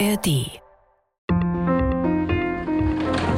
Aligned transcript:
ARD. 0.00 0.60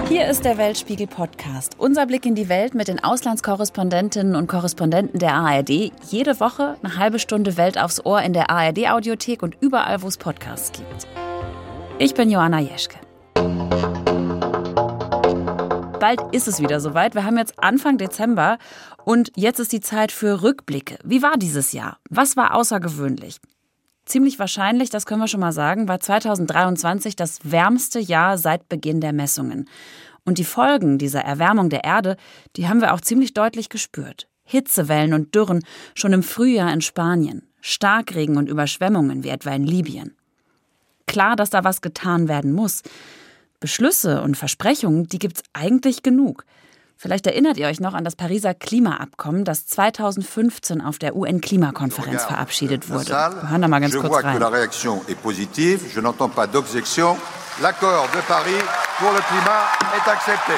Hier 0.08 0.26
ist 0.26 0.44
der 0.46 0.56
Weltspiegel 0.56 1.06
Podcast. 1.06 1.74
Unser 1.78 2.06
Blick 2.06 2.24
in 2.24 2.34
die 2.34 2.48
Welt 2.48 2.74
mit 2.74 2.88
den 2.88 3.02
Auslandskorrespondentinnen 3.02 4.34
und 4.34 4.46
Korrespondenten 4.46 5.18
der 5.18 5.34
ARD. 5.34 5.92
Jede 6.08 6.40
Woche 6.40 6.76
eine 6.82 6.96
halbe 6.96 7.18
Stunde 7.18 7.58
Welt 7.58 7.76
aufs 7.78 8.04
Ohr 8.06 8.22
in 8.22 8.32
der 8.32 8.48
ARD 8.48 8.88
Audiothek 8.88 9.42
und 9.42 9.56
überall, 9.60 10.00
wo 10.00 10.08
es 10.08 10.16
Podcasts 10.16 10.72
gibt. 10.72 11.06
Ich 11.98 12.14
bin 12.14 12.30
Joanna 12.30 12.60
Jeschke. 12.60 12.96
Bald 16.00 16.22
ist 16.32 16.48
es 16.48 16.60
wieder 16.60 16.80
soweit. 16.80 17.14
Wir 17.14 17.24
haben 17.24 17.36
jetzt 17.36 17.62
Anfang 17.62 17.98
Dezember 17.98 18.56
und 19.04 19.30
jetzt 19.36 19.58
ist 19.58 19.72
die 19.72 19.80
Zeit 19.80 20.10
für 20.10 20.42
Rückblicke. 20.42 20.98
Wie 21.04 21.22
war 21.22 21.36
dieses 21.36 21.72
Jahr? 21.72 21.98
Was 22.08 22.34
war 22.38 22.54
außergewöhnlich? 22.54 23.40
Ziemlich 24.06 24.38
wahrscheinlich, 24.38 24.88
das 24.88 25.04
können 25.04 25.20
wir 25.20 25.26
schon 25.26 25.40
mal 25.40 25.52
sagen, 25.52 25.88
war 25.88 25.98
2023 25.98 27.16
das 27.16 27.40
wärmste 27.42 27.98
Jahr 27.98 28.38
seit 28.38 28.68
Beginn 28.68 29.00
der 29.00 29.12
Messungen. 29.12 29.68
Und 30.24 30.38
die 30.38 30.44
Folgen 30.44 30.98
dieser 30.98 31.22
Erwärmung 31.22 31.70
der 31.70 31.82
Erde, 31.82 32.16
die 32.54 32.68
haben 32.68 32.80
wir 32.80 32.94
auch 32.94 33.00
ziemlich 33.00 33.34
deutlich 33.34 33.68
gespürt. 33.68 34.28
Hitzewellen 34.44 35.12
und 35.12 35.34
Dürren 35.34 35.64
schon 35.94 36.12
im 36.12 36.22
Frühjahr 36.22 36.72
in 36.72 36.82
Spanien, 36.82 37.48
Starkregen 37.60 38.36
und 38.36 38.48
Überschwemmungen 38.48 39.24
wie 39.24 39.28
etwa 39.28 39.50
in 39.50 39.64
Libyen. 39.64 40.14
Klar, 41.06 41.34
dass 41.34 41.50
da 41.50 41.64
was 41.64 41.80
getan 41.80 42.28
werden 42.28 42.52
muss. 42.52 42.82
Beschlüsse 43.58 44.22
und 44.22 44.36
Versprechungen, 44.36 45.08
die 45.08 45.18
gibt's 45.18 45.42
eigentlich 45.52 46.04
genug. 46.04 46.44
Vielleicht 46.96 47.26
erinnert 47.26 47.58
ihr 47.58 47.66
euch 47.66 47.78
noch 47.78 47.92
an 47.92 48.04
das 48.04 48.16
Pariser 48.16 48.54
Klimaabkommen, 48.54 49.44
das 49.44 49.66
2015 49.66 50.80
auf 50.80 50.98
der 50.98 51.14
UN-Klimakonferenz 51.14 52.24
verabschiedet 52.24 52.88
wurde. 52.88 53.10
Wir 53.10 53.50
hören 53.50 53.62
da 53.62 53.68
mal 53.68 53.80
ganz 53.80 53.92
Je 53.94 54.00
kurz 54.00 54.24
rein. 54.24 54.40
L'accord 57.58 58.06
de 58.12 58.20
Paris 58.28 58.62
pour 58.98 59.12
le 59.12 59.20
climat 59.20 59.64
est 59.96 60.06
accepté. 60.06 60.52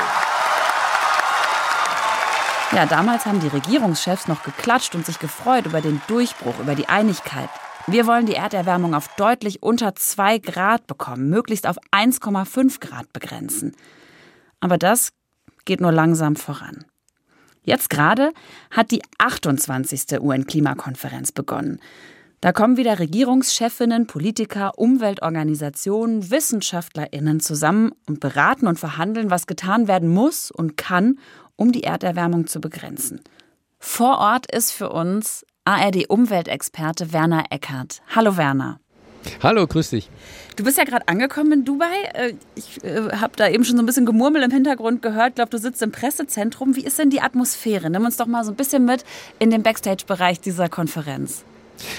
Ja, 2.73 2.87
damals 2.87 3.25
haben 3.25 3.39
die 3.39 3.47
Regierungschefs 3.47 4.27
noch 4.27 4.43
geklatscht 4.43 4.97
und 4.97 5.07
sich 5.07 5.21
gefreut 5.21 5.67
über 5.67 5.81
den 5.81 6.01
Durchbruch, 6.09 6.59
über 6.59 6.75
die 6.75 6.89
Einigkeit. 6.89 7.49
Wir 7.87 8.09
wollen 8.09 8.27
die 8.27 8.34
Erderwärmung 8.34 8.95
auf 8.97 9.07
deutlich 9.17 9.62
unter 9.62 9.95
2 9.95 10.39
Grad 10.39 10.89
bekommen, 10.89 11.29
möglichst 11.29 11.69
auf 11.69 11.77
1,5 11.93 12.81
Grad 12.81 13.12
begrenzen. 13.12 13.77
Aber 14.59 14.77
das 14.77 15.11
geht 15.69 15.81
nur 15.81 15.93
langsam 15.93 16.35
voran. 16.35 16.85
Jetzt 17.63 17.91
gerade 17.91 18.33
hat 18.71 18.91
die 18.91 19.03
28. 19.19 20.21
UN-Klimakonferenz 20.21 21.31
begonnen. 21.31 21.79
Da 22.41 22.53
kommen 22.53 22.77
wieder 22.77 22.99
Regierungschefinnen, 22.99 24.07
Politiker, 24.07 24.79
Umweltorganisationen, 24.79 26.31
Wissenschaftlerinnen 26.31 27.41
zusammen 27.41 27.93
und 28.07 28.21
beraten 28.21 28.67
und 28.67 28.79
verhandeln, 28.79 29.31
was 29.31 29.47
getan 29.47 29.89
werden 29.89 30.09
muss 30.09 30.51
und 30.51 30.77
kann, 30.77 31.19
um 31.57 31.73
die 31.73 31.83
Erderwärmung 31.83 32.47
zu 32.47 32.61
begrenzen. 32.61 33.21
Vor 33.79 34.19
Ort 34.19 34.51
ist 34.51 34.71
für 34.71 34.89
uns 34.89 35.45
ARD-Umweltexperte 35.65 37.13
Werner 37.13 37.45
Eckert. 37.51 38.01
Hallo 38.15 38.37
Werner. 38.39 38.81
Hallo, 39.43 39.67
grüß 39.67 39.91
dich. 39.91 40.09
Du 40.57 40.65
bist 40.65 40.79
ja 40.79 40.85
gerade 40.85 41.07
angekommen 41.07 41.53
in 41.53 41.65
Dubai. 41.65 41.87
Äh, 42.15 42.33
Ich 42.55 42.81
habe 42.85 43.33
da 43.37 43.49
eben 43.49 43.65
schon 43.65 43.77
so 43.77 43.83
ein 43.83 43.87
bisschen 43.87 44.07
Gemurmel 44.07 44.43
im 44.43 44.51
Hintergrund 44.51 45.03
gehört. 45.03 45.31
Ich 45.31 45.35
glaube, 45.37 45.51
du 45.51 45.59
sitzt 45.59 45.83
im 45.83 45.93
Pressezentrum. 45.93 46.75
Wie 46.77 46.85
ist 46.85 46.99
denn 46.99 47.11
die 47.11 47.21
Atmosphäre? 47.21 47.91
Nimm 47.91 48.05
uns 48.05 48.17
doch 48.17 48.27
mal 48.27 48.45
so 48.45 48.51
ein 48.53 48.57
bisschen 48.57 48.85
mit 48.85 49.05
in 49.39 49.51
den 49.51 49.63
Backstage-Bereich 49.63 50.41
dieser 50.41 50.69
Konferenz. 50.69 51.45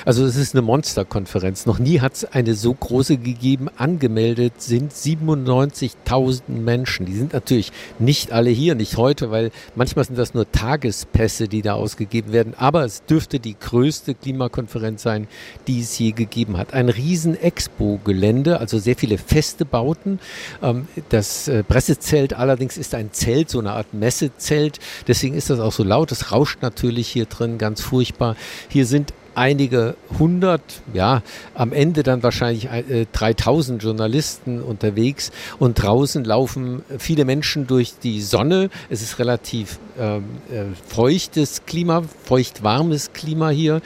Also 0.05 0.25
es 0.25 0.35
ist 0.35 0.55
eine 0.55 0.61
Monsterkonferenz. 0.61 1.65
Noch 1.65 1.79
nie 1.79 1.99
hat 1.99 2.13
es 2.15 2.25
eine 2.25 2.55
so 2.55 2.73
große 2.73 3.17
gegeben. 3.17 3.69
Angemeldet 3.77 4.61
sind 4.61 4.93
97.000 4.93 6.41
Menschen. 6.49 7.05
Die 7.05 7.15
sind 7.15 7.33
natürlich 7.33 7.71
nicht 7.97 8.31
alle 8.31 8.49
hier, 8.49 8.75
nicht 8.75 8.97
heute, 8.97 9.31
weil 9.31 9.51
manchmal 9.75 10.05
sind 10.05 10.17
das 10.17 10.33
nur 10.33 10.51
Tagespässe, 10.51 11.47
die 11.47 11.61
da 11.61 11.73
ausgegeben 11.73 12.33
werden. 12.33 12.53
Aber 12.57 12.83
es 12.85 13.03
dürfte 13.05 13.39
die 13.39 13.57
größte 13.57 14.15
Klimakonferenz 14.15 15.03
sein, 15.03 15.27
die 15.67 15.81
es 15.81 15.97
je 15.97 16.11
gegeben 16.11 16.57
hat. 16.57 16.73
Ein 16.73 16.89
riesen 16.89 17.39
Expo-Gelände, 17.39 18.59
also 18.59 18.79
sehr 18.79 18.95
viele 18.95 19.17
feste 19.17 19.65
Bauten. 19.65 20.19
Ähm, 20.61 20.87
Das 21.09 21.47
äh, 21.47 21.63
Pressezelt 21.63 22.33
allerdings 22.33 22.77
ist 22.77 22.95
ein 22.95 23.11
Zelt, 23.11 23.49
so 23.49 23.59
eine 23.59 23.71
Art 23.71 23.93
Messezelt. 23.93 24.79
Deswegen 25.07 25.35
ist 25.35 25.49
das 25.49 25.59
auch 25.59 25.71
so 25.71 25.83
laut. 25.83 26.11
Es 26.11 26.31
rauscht 26.31 26.61
natürlich 26.61 27.07
hier 27.07 27.25
drin 27.25 27.57
ganz 27.57 27.81
furchtbar. 27.81 28.35
Hier 28.69 28.85
sind 28.85 29.13
einige 29.39 29.95
hundert, 30.19 30.61
ja, 30.93 31.23
am 31.55 31.71
Ende 31.71 32.03
dann 32.03 32.21
wahrscheinlich 32.23 32.65
äh, 32.65 33.05
3000 33.11 33.81
Journalisten 33.81 34.61
unterwegs 34.61 35.31
und 35.59 35.81
draußen 35.81 36.25
laufen 36.25 36.83
viele 36.97 37.23
Menschen 37.23 37.65
durch 37.65 37.93
die 38.03 38.21
Sonne. 38.21 38.69
Es 38.89 39.01
ist 39.01 39.17
relativ 39.17 39.79
ähm, 39.97 40.25
äh, 40.51 40.65
feuchtes 40.87 41.65
Klima, 41.65 42.03
feucht-warmes 42.25 43.13
Klima 43.13 43.49
hier. 43.49 43.81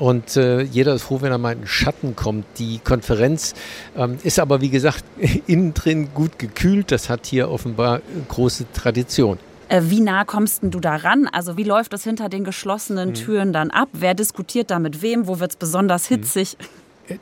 Und 0.00 0.36
äh, 0.36 0.62
jeder 0.62 0.94
ist 0.94 1.02
froh, 1.02 1.20
wenn 1.20 1.32
er 1.32 1.38
mal 1.38 1.52
in 1.52 1.66
Schatten 1.66 2.16
kommt. 2.16 2.46
Die 2.58 2.78
Konferenz 2.78 3.54
ähm, 3.96 4.18
ist 4.24 4.40
aber, 4.40 4.60
wie 4.60 4.70
gesagt, 4.70 5.04
innen 5.46 5.74
drin 5.74 6.08
gut 6.12 6.38
gekühlt. 6.40 6.90
Das 6.90 7.08
hat 7.08 7.26
hier 7.26 7.50
offenbar 7.50 8.00
große 8.28 8.66
Tradition. 8.72 9.38
Äh, 9.68 9.82
Wie 9.84 10.00
nah 10.00 10.24
kommst 10.24 10.60
du 10.62 10.80
da 10.80 10.96
ran? 10.96 11.28
Also 11.30 11.56
wie 11.56 11.64
läuft 11.64 11.92
das 11.92 12.04
hinter 12.04 12.28
den 12.28 12.44
geschlossenen 12.44 13.14
Türen 13.14 13.52
dann 13.52 13.70
ab? 13.70 13.88
Wer 13.92 14.14
diskutiert 14.14 14.70
da 14.70 14.78
mit 14.78 15.02
wem? 15.02 15.26
Wo 15.26 15.40
wird 15.40 15.52
es 15.52 15.56
besonders 15.56 16.06
hitzig? 16.06 16.56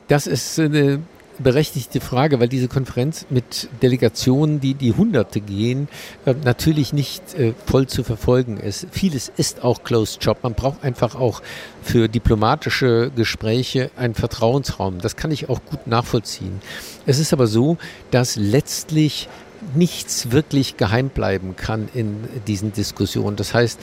Das 0.07 0.27
ist 0.27 0.59
eine 0.59 0.99
berechtigte 1.39 2.01
Frage, 2.01 2.39
weil 2.39 2.47
diese 2.47 2.67
Konferenz 2.67 3.25
mit 3.29 3.69
Delegationen, 3.81 4.59
die 4.59 4.73
die 4.73 4.93
Hunderte 4.93 5.39
gehen, 5.39 5.87
äh, 6.25 6.33
natürlich 6.43 6.93
nicht 6.93 7.35
äh, 7.35 7.53
voll 7.65 7.87
zu 7.87 8.03
verfolgen 8.03 8.57
ist. 8.57 8.87
Vieles 8.91 9.31
ist 9.37 9.63
auch 9.63 9.83
Closed 9.83 10.23
Job. 10.23 10.39
Man 10.43 10.53
braucht 10.53 10.83
einfach 10.83 11.15
auch 11.15 11.41
für 11.83 12.07
diplomatische 12.07 13.11
Gespräche 13.15 13.91
einen 13.95 14.15
Vertrauensraum. 14.15 14.99
Das 14.99 15.15
kann 15.15 15.31
ich 15.31 15.49
auch 15.49 15.59
gut 15.65 15.85
nachvollziehen. 15.85 16.61
Es 17.05 17.19
ist 17.19 17.33
aber 17.33 17.47
so, 17.47 17.77
dass 18.11 18.35
letztlich 18.35 19.29
nichts 19.75 20.31
wirklich 20.31 20.77
geheim 20.77 21.09
bleiben 21.09 21.55
kann 21.55 21.89
in 21.93 22.27
diesen 22.47 22.73
Diskussionen. 22.73 23.35
Das 23.35 23.53
heißt, 23.53 23.79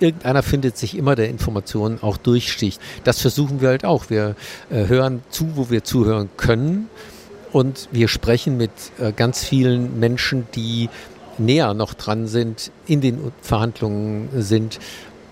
irgendeiner 0.00 0.42
findet 0.42 0.76
sich 0.76 0.96
immer 0.96 1.14
der 1.14 1.28
Informationen 1.28 2.02
auch 2.02 2.16
durchsticht. 2.16 2.80
Das 3.04 3.20
versuchen 3.20 3.60
wir 3.60 3.68
halt 3.68 3.84
auch. 3.84 4.10
Wir 4.10 4.36
äh, 4.70 4.86
hören 4.86 5.22
zu, 5.30 5.56
wo 5.56 5.70
wir 5.70 5.84
zuhören 5.84 6.28
können 6.36 6.88
und 7.52 7.88
wir 7.92 8.08
sprechen 8.08 8.56
mit 8.56 8.70
äh, 8.98 9.12
ganz 9.12 9.44
vielen 9.44 9.98
Menschen, 9.98 10.46
die 10.54 10.88
näher 11.38 11.74
noch 11.74 11.94
dran 11.94 12.26
sind, 12.26 12.70
in 12.86 13.00
den 13.00 13.32
Verhandlungen 13.42 14.28
sind, 14.34 14.78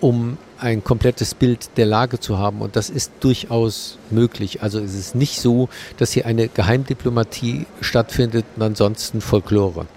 um 0.01 0.37
ein 0.59 0.83
komplettes 0.83 1.33
Bild 1.33 1.69
der 1.77 1.85
Lage 1.85 2.19
zu 2.19 2.37
haben. 2.37 2.61
Und 2.61 2.75
das 2.75 2.89
ist 2.89 3.11
durchaus 3.19 3.97
möglich. 4.09 4.61
Also 4.61 4.79
es 4.79 4.93
ist 4.93 5.15
nicht 5.15 5.39
so, 5.39 5.69
dass 5.97 6.11
hier 6.11 6.25
eine 6.25 6.47
Geheimdiplomatie 6.47 7.65
stattfindet 7.81 8.45
und 8.55 8.61
ansonsten 8.61 9.21
Folklore. 9.21 9.87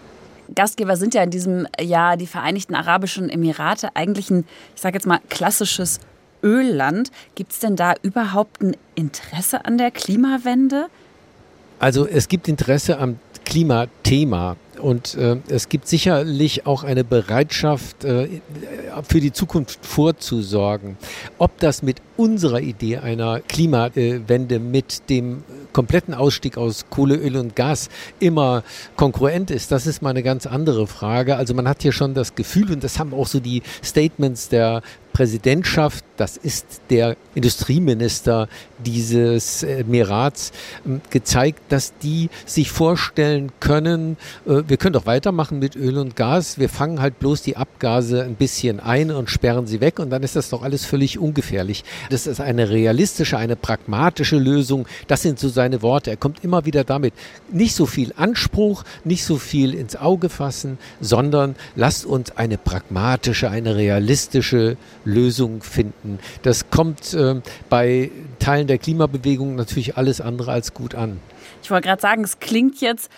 Gastgeber 0.55 0.97
sind 0.97 1.15
ja 1.15 1.23
in 1.23 1.31
diesem 1.31 1.67
Jahr 1.81 2.17
die 2.17 2.27
Vereinigten 2.27 2.75
Arabischen 2.75 3.29
Emirate, 3.29 3.95
eigentlich 3.95 4.31
ein, 4.31 4.45
ich 4.75 4.81
sage 4.81 4.97
jetzt 4.97 5.07
mal, 5.07 5.21
klassisches 5.29 6.01
Ölland. 6.43 7.11
Gibt 7.35 7.53
es 7.53 7.59
denn 7.59 7.77
da 7.77 7.95
überhaupt 8.03 8.63
ein 8.63 8.77
Interesse 8.95 9.65
an 9.65 9.79
der 9.79 9.91
Klimawende? 9.91 10.87
Also 11.79 12.07
es 12.07 12.29
gibt 12.29 12.49
Interesse 12.49 12.99
am 12.99 13.19
Klimathema 13.45 14.57
und 14.79 15.15
äh, 15.15 15.37
es 15.49 15.69
gibt 15.69 15.89
sicherlich 15.89 16.67
auch 16.67 16.85
eine 16.85 17.05
Bereitschaft, 17.05 18.05
äh, 18.05 18.41
für 19.09 19.21
die 19.21 19.33
Zukunft 19.33 19.85
vorzusorgen. 19.85 20.97
Ob 21.39 21.59
das 21.59 21.83
mit 21.83 22.03
unserer 22.17 22.61
Idee 22.61 22.99
einer 22.99 23.41
Klimawende, 23.41 24.59
mit 24.59 25.09
dem 25.09 25.45
kompletten 25.73 26.15
Ausstieg 26.15 26.57
aus 26.57 26.87
Kohle, 26.91 27.17
Öl 27.17 27.37
und 27.37 27.55
Gas 27.55 27.89
immer 28.19 28.65
konkurrent 28.97 29.51
ist, 29.51 29.71
das 29.71 29.87
ist 29.87 30.03
mal 30.03 30.11
eine 30.11 30.23
ganz 30.23 30.47
andere 30.47 30.87
Frage. 30.87 31.37
Also 31.37 31.55
man 31.55 31.69
hat 31.69 31.83
hier 31.83 31.93
schon 31.93 32.15
das 32.15 32.35
Gefühl, 32.35 32.73
und 32.73 32.83
das 32.83 32.99
haben 32.99 33.15
auch 33.15 33.27
so 33.27 33.41
die 33.41 33.63
Statements 33.85 34.49
der 34.49 34.83
Präsidentschaft, 35.19 36.05
das 36.17 36.37
ist 36.37 36.81
der 36.91 37.17
Industrieminister 37.35 38.49
dieses 38.79 39.65
Emirats, 39.65 40.53
ähm, 40.87 41.01
gezeigt, 41.11 41.61
dass 41.71 41.93
die 41.99 42.31
sich 42.47 42.71
vorstellen 42.71 43.51
können, 43.59 44.17
äh, 44.47 44.63
wir 44.69 44.77
können 44.77 44.93
doch 44.93 45.07
weitermachen 45.07 45.59
mit 45.59 45.75
Öl 45.75 45.99
und 45.99 46.15
Gas, 46.15 46.61
wir 46.61 46.69
fangen 46.69 47.01
halt 47.01 47.19
bloß 47.19 47.43
die 47.43 47.57
Abgase 47.57 48.23
ein 48.23 48.37
bisschen 48.37 48.79
ein 48.79 49.11
und 49.11 49.29
sperren 49.29 49.67
sie 49.67 49.81
weg 49.81 49.99
und 49.99 50.11
dann 50.11 50.23
ist 50.23 50.37
das 50.37 50.51
doch 50.51 50.63
alles 50.63 50.85
völlig 50.85 51.19
ungefährlich. 51.19 51.83
Das 52.11 52.29
ist 52.29 52.41
eine 52.41 52.71
realistische, 52.71 53.39
eine 53.39 53.57
pragmatische 53.57 54.37
Lösung, 54.37 54.87
das 55.09 55.23
sind 55.23 55.41
so 55.41 55.49
seine 55.49 55.83
Worte. 55.83 56.11
Er 56.11 56.17
kommt 56.17 56.45
immer 56.45 56.65
wieder 56.65 56.85
damit, 56.85 57.13
nicht 57.51 57.75
so 57.75 57.87
viel 57.87 58.15
Anspruch, 58.17 58.85
nicht 59.03 59.25
so 59.25 59.37
viel 59.37 59.75
ins 59.75 59.97
Auge 59.97 60.29
fassen, 60.29 60.79
sondern 61.01 61.57
lasst 61.75 62.07
uns 62.07 62.37
eine 62.37 62.57
pragmatische, 62.57 63.51
eine 63.51 63.75
realistische 63.75 64.77
Lösungen 65.09 65.63
finden. 65.63 66.19
Das 66.43 66.71
kommt 66.71 67.15
äh, 67.15 67.41
bei 67.69 68.11
Teilen 68.39 68.67
der 68.67 68.79
Klimabewegung 68.79 69.57
natürlich 69.57 69.97
alles 69.97 70.21
andere 70.21 70.53
als 70.53 70.75
gut 70.75 70.95
an. 70.95 71.21
Ich 71.63 71.71
wollte 71.71 71.89
gerade 71.89 72.01
sagen, 72.03 72.23
es 72.25 72.39
klingt 72.39 72.81
jetzt 72.81 73.11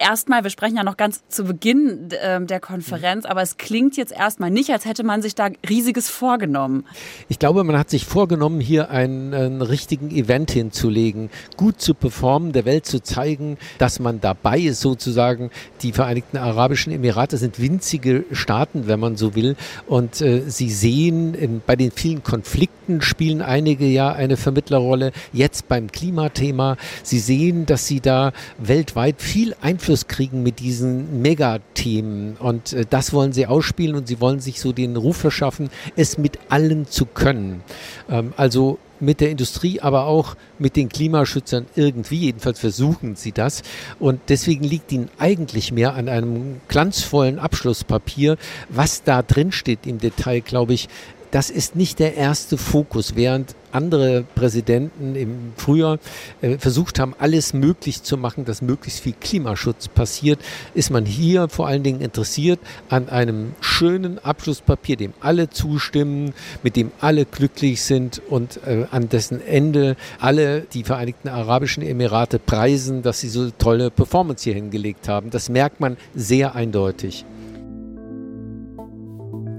erstmal, 0.00 0.42
wir 0.42 0.50
sprechen 0.50 0.76
ja 0.76 0.84
noch 0.84 0.96
ganz 0.96 1.26
zu 1.28 1.44
Beginn 1.44 2.10
äh, 2.10 2.40
der 2.44 2.60
Konferenz, 2.60 3.24
aber 3.24 3.42
es 3.42 3.56
klingt 3.56 3.96
jetzt 3.96 4.12
erstmal 4.12 4.50
nicht, 4.50 4.70
als 4.70 4.84
hätte 4.84 5.04
man 5.04 5.22
sich 5.22 5.34
da 5.34 5.48
riesiges 5.68 6.08
vorgenommen. 6.08 6.84
Ich 7.28 7.38
glaube, 7.38 7.64
man 7.64 7.78
hat 7.78 7.90
sich 7.90 8.04
vorgenommen, 8.04 8.60
hier 8.60 8.90
einen, 8.90 9.34
einen 9.34 9.62
richtigen 9.62 10.10
Event 10.10 10.50
hinzulegen, 10.50 11.30
gut 11.56 11.80
zu 11.80 11.94
performen, 11.94 12.52
der 12.52 12.64
Welt 12.64 12.86
zu 12.86 13.02
zeigen, 13.02 13.58
dass 13.78 14.00
man 14.00 14.20
dabei 14.20 14.60
ist, 14.60 14.80
sozusagen. 14.80 15.50
Die 15.82 15.92
Vereinigten 15.92 16.36
Arabischen 16.36 16.92
Emirate 16.92 17.36
sind 17.36 17.60
winzige 17.60 18.24
Staaten, 18.32 18.86
wenn 18.86 19.00
man 19.00 19.16
so 19.16 19.34
will, 19.34 19.56
und 19.86 20.20
äh, 20.20 20.42
sie 20.48 20.70
sehen 20.70 21.34
in, 21.34 21.62
bei 21.66 21.76
den 21.76 21.90
vielen 21.90 22.22
Konflikten 22.22 23.00
spielen 23.00 23.42
einige 23.42 23.86
ja 23.86 24.12
eine 24.12 24.36
Vermittlerrolle. 24.36 25.12
Jetzt 25.32 25.68
beim 25.68 25.90
Klimathema, 25.90 26.76
sie 27.02 27.18
sehen, 27.18 27.66
dass 27.66 27.86
sie 27.86 28.00
da 28.00 28.32
weltweit 28.58 29.20
viel 29.20 29.54
Einfluss 29.60 29.87
Einfluss 29.88 30.06
kriegen 30.06 30.42
mit 30.42 30.60
diesen 30.60 31.22
Megathemen. 31.22 32.36
Und 32.36 32.74
äh, 32.74 32.84
das 32.88 33.14
wollen 33.14 33.32
sie 33.32 33.46
ausspielen 33.46 33.96
und 33.96 34.06
sie 34.06 34.20
wollen 34.20 34.38
sich 34.38 34.60
so 34.60 34.74
den 34.74 34.96
Ruf 34.96 35.16
verschaffen, 35.16 35.70
es 35.96 36.18
mit 36.18 36.38
allen 36.50 36.86
zu 36.86 37.06
können. 37.06 37.62
Ähm, 38.10 38.34
also 38.36 38.78
mit 39.00 39.20
der 39.20 39.30
Industrie, 39.30 39.80
aber 39.80 40.04
auch 40.04 40.36
mit 40.58 40.76
den 40.76 40.90
Klimaschützern 40.90 41.66
irgendwie. 41.74 42.16
Jedenfalls 42.16 42.58
versuchen 42.58 43.16
sie 43.16 43.32
das. 43.32 43.62
Und 43.98 44.20
deswegen 44.28 44.64
liegt 44.64 44.92
ihnen 44.92 45.08
eigentlich 45.18 45.72
mehr 45.72 45.94
an 45.94 46.10
einem 46.10 46.60
glanzvollen 46.68 47.38
Abschlusspapier. 47.38 48.36
Was 48.68 49.04
da 49.04 49.22
drin 49.22 49.52
steht 49.52 49.86
im 49.86 49.98
Detail, 49.98 50.40
glaube 50.40 50.74
ich, 50.74 50.88
das 51.30 51.50
ist 51.50 51.76
nicht 51.76 51.98
der 51.98 52.16
erste 52.16 52.56
Fokus, 52.56 53.14
während 53.14 53.54
andere 53.72 54.24
Präsidenten 54.34 55.14
im 55.14 55.52
Frühjahr 55.56 55.98
äh, 56.40 56.58
versucht 56.58 56.98
haben, 56.98 57.14
alles 57.18 57.52
möglich 57.52 58.02
zu 58.02 58.16
machen, 58.16 58.44
dass 58.44 58.62
möglichst 58.62 59.00
viel 59.00 59.14
Klimaschutz 59.20 59.88
passiert, 59.88 60.40
ist 60.74 60.90
man 60.90 61.04
hier 61.04 61.48
vor 61.48 61.66
allen 61.66 61.82
Dingen 61.82 62.00
interessiert 62.00 62.60
an 62.88 63.08
einem 63.08 63.54
schönen 63.60 64.18
Abschlusspapier, 64.18 64.96
dem 64.96 65.12
alle 65.20 65.50
zustimmen, 65.50 66.32
mit 66.62 66.76
dem 66.76 66.92
alle 67.00 67.24
glücklich 67.26 67.82
sind 67.82 68.22
und 68.28 68.60
äh, 68.66 68.86
an 68.90 69.08
dessen 69.08 69.46
Ende 69.46 69.96
alle 70.18 70.62
die 70.62 70.84
Vereinigten 70.84 71.28
Arabischen 71.28 71.82
Emirate 71.82 72.38
preisen, 72.38 73.02
dass 73.02 73.20
sie 73.20 73.28
so 73.28 73.50
tolle 73.50 73.90
Performance 73.90 74.44
hier 74.44 74.54
hingelegt 74.54 75.08
haben. 75.08 75.30
Das 75.30 75.48
merkt 75.48 75.80
man 75.80 75.96
sehr 76.14 76.54
eindeutig. 76.54 77.24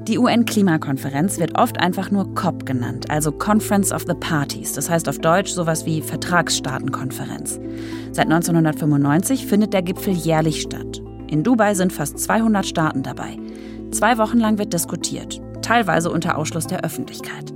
Die 0.10 0.18
UN-Klimakonferenz 0.18 1.40
wird 1.40 1.56
oft 1.56 1.80
einfach 1.80 2.10
nur 2.10 2.34
COP 2.34 2.66
genannt, 2.66 3.12
also 3.12 3.32
Conference 3.32 3.92
of 3.92 4.06
the 4.08 4.16
Parties, 4.16 4.74
das 4.74 4.90
heißt 4.90 5.08
auf 5.08 5.20
Deutsch 5.20 5.52
sowas 5.52 5.86
wie 5.86 6.02
Vertragsstaatenkonferenz. 6.02 7.60
Seit 8.12 8.26
1995 8.26 9.46
findet 9.46 9.72
der 9.72 9.84
Gipfel 9.84 10.14
jährlich 10.14 10.64
statt. 10.64 11.00
In 11.28 11.44
Dubai 11.44 11.76
sind 11.76 11.94
fast 11.94 12.18
200 12.18 12.66
Staaten 12.66 13.04
dabei. 13.04 13.38
Zwei 13.92 14.18
Wochen 14.18 14.40
lang 14.40 14.58
wird 14.58 14.74
diskutiert, 14.74 15.40
teilweise 15.62 16.10
unter 16.10 16.40
Ausschluss 16.40 16.66
der 16.66 16.84
Öffentlichkeit. 16.84 17.52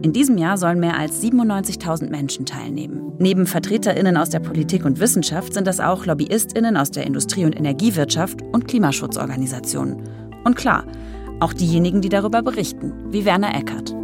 In 0.00 0.14
diesem 0.14 0.38
Jahr 0.38 0.56
sollen 0.56 0.80
mehr 0.80 0.96
als 0.98 1.22
97.000 1.22 2.08
Menschen 2.08 2.46
teilnehmen. 2.46 3.12
Neben 3.18 3.44
VertreterInnen 3.44 4.16
aus 4.16 4.30
der 4.30 4.40
Politik 4.40 4.86
und 4.86 4.98
Wissenschaft 4.98 5.52
sind 5.52 5.66
das 5.66 5.80
auch 5.80 6.06
LobbyistInnen 6.06 6.78
aus 6.78 6.90
der 6.90 7.06
Industrie- 7.06 7.44
und 7.44 7.54
Energiewirtschaft 7.54 8.40
und 8.40 8.66
Klimaschutzorganisationen. 8.66 10.00
Und 10.44 10.56
klar, 10.56 10.84
auch 11.40 11.52
diejenigen, 11.52 12.00
die 12.00 12.08
darüber 12.08 12.42
berichten, 12.42 13.12
wie 13.12 13.24
Werner 13.24 13.54
Eckert. 13.54 13.94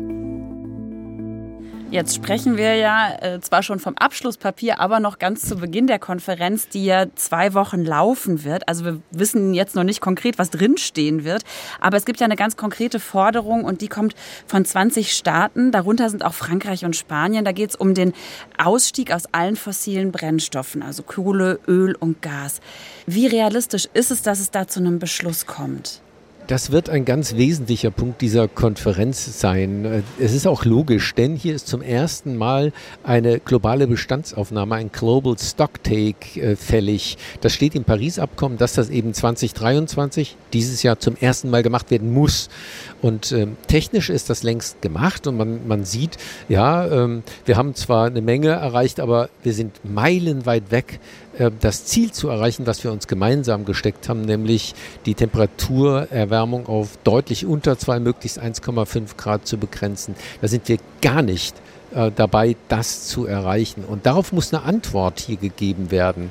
Jetzt 1.93 2.15
sprechen 2.15 2.57
wir 2.57 2.77
ja 2.77 3.19
äh, 3.21 3.41
zwar 3.43 3.63
schon 3.63 3.79
vom 3.79 3.99
Abschlusspapier, 3.99 4.81
aber 4.81 4.99
noch 4.99 5.19
ganz 5.19 5.43
zu 5.43 5.57
Beginn 5.57 5.87
der 5.87 5.99
Konferenz, 5.99 6.69
die 6.69 6.87
ja 6.87 7.05
zwei 7.17 7.53
Wochen 7.53 7.85
laufen 7.85 8.45
wird. 8.45 8.67
Also 8.67 8.87
wir 8.87 9.03
wissen 9.11 9.53
jetzt 9.53 9.75
noch 9.75 9.85
nicht 9.85 10.01
konkret, 10.01 10.39
was 10.39 10.49
drinstehen 10.49 11.25
wird. 11.25 11.43
Aber 11.83 11.99
es 11.99 12.07
gibt 12.07 12.19
ja 12.19 12.25
eine 12.25 12.37
ganz 12.37 12.57
konkrete 12.57 12.99
Forderung 12.99 13.67
und 13.67 13.83
die 13.83 13.89
kommt 13.89 14.15
von 14.47 14.65
20 14.65 15.15
Staaten. 15.15 15.71
Darunter 15.71 16.09
sind 16.09 16.25
auch 16.25 16.33
Frankreich 16.33 16.87
und 16.87 16.97
Spanien. 16.97 17.45
Da 17.45 17.53
geht 17.53 17.69
es 17.69 17.77
um 17.77 17.93
den 17.93 18.15
Ausstieg 18.57 19.13
aus 19.13 19.25
allen 19.33 19.57
fossilen 19.57 20.13
Brennstoffen, 20.13 20.83
also 20.83 21.03
Kohle, 21.03 21.61
Öl 21.69 21.95
und 21.95 22.23
Gas. 22.23 22.63
Wie 23.05 23.27
realistisch 23.27 23.87
ist 23.93 24.11
es, 24.11 24.23
dass 24.23 24.41
es 24.41 24.51
da 24.51 24.67
zu 24.67 24.81
einem 24.81 24.99
Beschluss 24.99 25.45
kommt? 25.45 26.01
Das 26.49 26.73
wird 26.73 26.91
ein 26.91 27.05
ganz 27.05 27.37
wesentlicher 27.37 27.93
Punkt 27.93 28.21
dieser 28.21 28.49
Konferenz 28.49 29.39
sein. 29.41 30.03
Es 30.19 30.35
ist 30.35 30.49
auch 30.49 30.65
logisch, 30.65 31.15
denn 31.15 31.37
hier 31.37 31.55
ist 31.55 31.69
zum 31.69 31.83
ersten 31.83 32.37
Mal 32.37 32.73
eine 33.05 33.39
globale 33.39 33.87
Bestandsaufnahme, 33.87 34.75
ein 34.75 34.91
Global 34.91 35.37
Stocktake 35.39 36.41
äh, 36.41 36.57
fällig. 36.57 37.17
Das 37.41 37.53
steht 37.55 37.77
im 37.77 37.85
Paris-Abkommen, 37.85 38.59
dass 38.59 38.73
das 38.73 38.91
eben 38.91 39.15
2023 39.15 40.37
dieses 40.53 40.83
Jahr 40.83 40.99
zum 40.99 41.17
ersten 41.17 41.49
Mal 41.49 41.63
gemacht 41.63 41.93
werden 41.93 42.13
muss. 42.13 42.51
Und 43.03 43.33
ähm, 43.33 43.57
technisch 43.67 44.11
ist 44.11 44.31
das 44.31 44.45
längst 44.45 44.81
gemacht 44.81 45.27
und 45.27 45.37
man, 45.37 45.67
man 45.67 45.85
sieht, 45.85 46.17
ja, 46.49 46.87
ähm, 46.87 47.25
wir 47.45 47.57
haben 47.57 47.75
zwar 47.75 48.07
eine 48.07 48.23
Menge 48.23 48.51
erreicht, 48.51 49.01
aber 49.01 49.29
wir 49.43 49.53
sind 49.55 49.81
meilenweit 49.85 50.71
weg, 50.71 51.01
äh, 51.37 51.51
das 51.61 51.85
Ziel 51.85 52.13
zu 52.13 52.29
erreichen, 52.29 52.65
was 52.65 52.85
wir 52.85 52.93
uns 52.93 53.09
gemeinsam 53.09 53.65
gesteckt 53.65 54.09
haben, 54.09 54.23
nämlich 54.23 54.75
die 55.05 55.15
Temperaturerwärmung 55.15 56.67
auf 56.67 56.97
deutlich 57.03 57.45
unter 57.45 57.77
zwei, 57.77 57.99
möglichst 57.99 58.41
1,5 58.41 59.17
Grad 59.17 59.49
zu 59.49 59.59
begrenzen. 59.59 60.15
Da 60.41 60.47
sind 60.47 60.69
wir 60.69 60.79
gar 61.01 61.23
nicht 61.23 61.57
äh, 61.95 62.11
dabei, 62.15 62.57
das 62.69 63.09
zu 63.09 63.27
erreichen. 63.27 63.85
Und 63.85 64.07
darauf 64.07 64.33
muss 64.33 64.55
eine 64.55 64.63
Antwort 64.63 65.21
hier 65.21 65.37
gegeben 65.37 65.91
werden. 65.91 66.31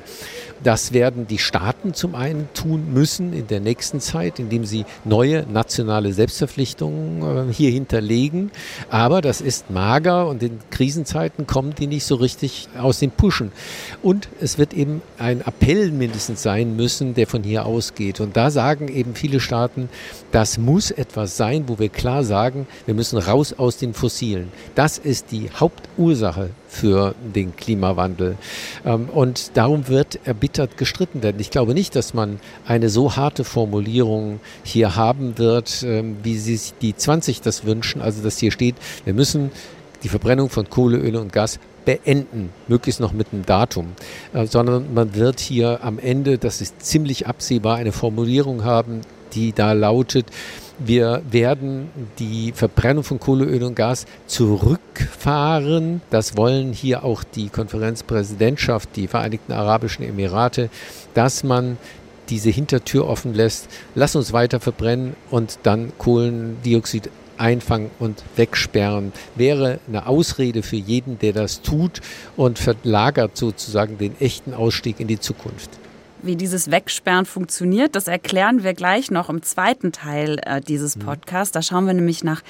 Das 0.62 0.92
werden 0.92 1.26
die 1.26 1.38
Staaten 1.38 1.92
zum 1.92 2.14
einen 2.14 2.48
tun 2.54 2.92
müssen 2.92 3.32
in 3.32 3.48
der 3.48 3.60
nächsten 3.60 4.00
Zeit, 4.00 4.38
indem 4.38 4.64
sie 4.64 4.84
neue 5.04 5.44
nationale 5.46 6.12
Selbstverpflichtungen 6.12 7.50
äh, 7.50 7.52
hier 7.52 7.70
hinterlegen. 7.70 8.50
Aber 8.88 9.20
das 9.20 9.40
ist 9.40 9.70
mager 9.70 10.28
und 10.28 10.42
in 10.42 10.60
Krisenzeiten 10.70 11.46
kommen 11.46 11.74
die 11.74 11.88
nicht 11.88 12.04
so 12.04 12.14
richtig 12.14 12.68
aus 12.78 13.00
den 13.00 13.10
Puschen. 13.10 13.50
Und 14.02 14.28
es 14.40 14.58
wird 14.58 14.72
eben 14.72 15.02
ein 15.18 15.40
Appell 15.40 15.90
mindestens 15.90 16.42
sein 16.42 16.76
müssen, 16.76 17.14
der 17.14 17.26
von 17.26 17.42
hier 17.42 17.66
ausgeht. 17.66 18.20
Und 18.20 18.36
da 18.36 18.50
sagen 18.50 18.88
eben 18.88 19.14
viele 19.14 19.40
Staaten, 19.40 19.88
das 20.30 20.58
muss 20.58 20.90
etwas 20.90 21.36
sein, 21.36 21.64
wo 21.66 21.78
wir 21.78 21.88
klar 21.88 22.22
sagen, 22.22 22.66
wir 22.86 22.94
müssen 22.94 23.18
raus 23.18 23.52
aus 23.52 23.78
den 23.78 23.94
Fossilen. 23.94 24.52
Das 24.74 24.98
ist 24.98 25.32
die 25.32 25.50
Hauptursache 25.50 26.50
für 26.72 27.14
den 27.22 27.54
Klimawandel. 27.54 28.36
Ähm, 28.84 29.08
und 29.10 29.56
darum 29.56 29.88
wird 29.88 30.18
erbittert 30.24 30.78
gestritten 30.78 31.22
werden. 31.22 31.36
Ich 31.38 31.50
glaube 31.50 31.74
nicht, 31.74 31.94
dass 31.94 32.14
man 32.14 32.40
eine 32.66 32.88
so 32.88 33.14
harte 33.14 33.44
Formulierung 33.44 34.40
hier 34.64 34.96
haben 34.96 35.36
wird, 35.36 35.82
ähm, 35.82 36.16
wie 36.22 36.38
sich 36.38 36.72
die 36.80 36.96
20 36.96 37.42
das 37.42 37.66
wünschen. 37.66 38.00
Also, 38.00 38.22
dass 38.22 38.38
hier 38.38 38.50
steht, 38.50 38.76
wir 39.04 39.12
müssen 39.12 39.50
die 40.02 40.08
Verbrennung 40.08 40.48
von 40.48 40.68
Kohle, 40.70 40.96
Öl 40.96 41.16
und 41.16 41.32
Gas 41.32 41.60
beenden, 41.84 42.50
möglichst 42.68 43.00
noch 43.00 43.12
mit 43.12 43.28
einem 43.32 43.44
Datum, 43.44 43.92
äh, 44.32 44.46
sondern 44.46 44.94
man 44.94 45.14
wird 45.14 45.40
hier 45.40 45.84
am 45.84 45.98
Ende, 45.98 46.38
das 46.38 46.62
ist 46.62 46.84
ziemlich 46.84 47.26
absehbar, 47.26 47.76
eine 47.76 47.92
Formulierung 47.92 48.64
haben, 48.64 49.02
die 49.34 49.52
da 49.52 49.72
lautet, 49.72 50.26
wir 50.78 51.22
werden 51.30 51.90
die 52.18 52.52
Verbrennung 52.52 53.04
von 53.04 53.20
Kohle, 53.20 53.44
Öl 53.44 53.62
und 53.62 53.76
Gas 53.76 54.06
zurückfahren. 54.26 56.00
Das 56.10 56.36
wollen 56.36 56.72
hier 56.72 57.04
auch 57.04 57.22
die 57.22 57.48
Konferenzpräsidentschaft, 57.48 58.88
die 58.96 59.06
Vereinigten 59.06 59.52
Arabischen 59.52 60.04
Emirate, 60.04 60.70
dass 61.14 61.44
man 61.44 61.76
diese 62.30 62.50
Hintertür 62.50 63.06
offen 63.06 63.34
lässt. 63.34 63.68
Lass 63.94 64.16
uns 64.16 64.32
weiter 64.32 64.60
verbrennen 64.60 65.14
und 65.30 65.58
dann 65.62 65.92
Kohlendioxid 65.98 67.10
einfangen 67.36 67.90
und 67.98 68.22
wegsperren, 68.36 69.12
wäre 69.34 69.80
eine 69.88 70.06
Ausrede 70.06 70.62
für 70.62 70.76
jeden, 70.76 71.18
der 71.18 71.32
das 71.32 71.60
tut 71.62 72.00
und 72.36 72.58
verlagert 72.58 73.36
sozusagen 73.36 73.98
den 73.98 74.18
echten 74.20 74.54
Ausstieg 74.54 75.00
in 75.00 75.08
die 75.08 75.18
Zukunft. 75.18 75.70
Wie 76.24 76.36
dieses 76.36 76.70
Wegsperren 76.70 77.26
funktioniert, 77.26 77.96
das 77.96 78.06
erklären 78.06 78.62
wir 78.62 78.74
gleich 78.74 79.10
noch 79.10 79.28
im 79.28 79.42
zweiten 79.42 79.90
Teil 79.90 80.38
äh, 80.44 80.60
dieses 80.60 80.96
mhm. 80.96 81.00
Podcasts. 81.00 81.50
Da 81.50 81.62
schauen 81.62 81.84
wir 81.84 81.94
nämlich 81.94 82.22
nach 82.22 82.42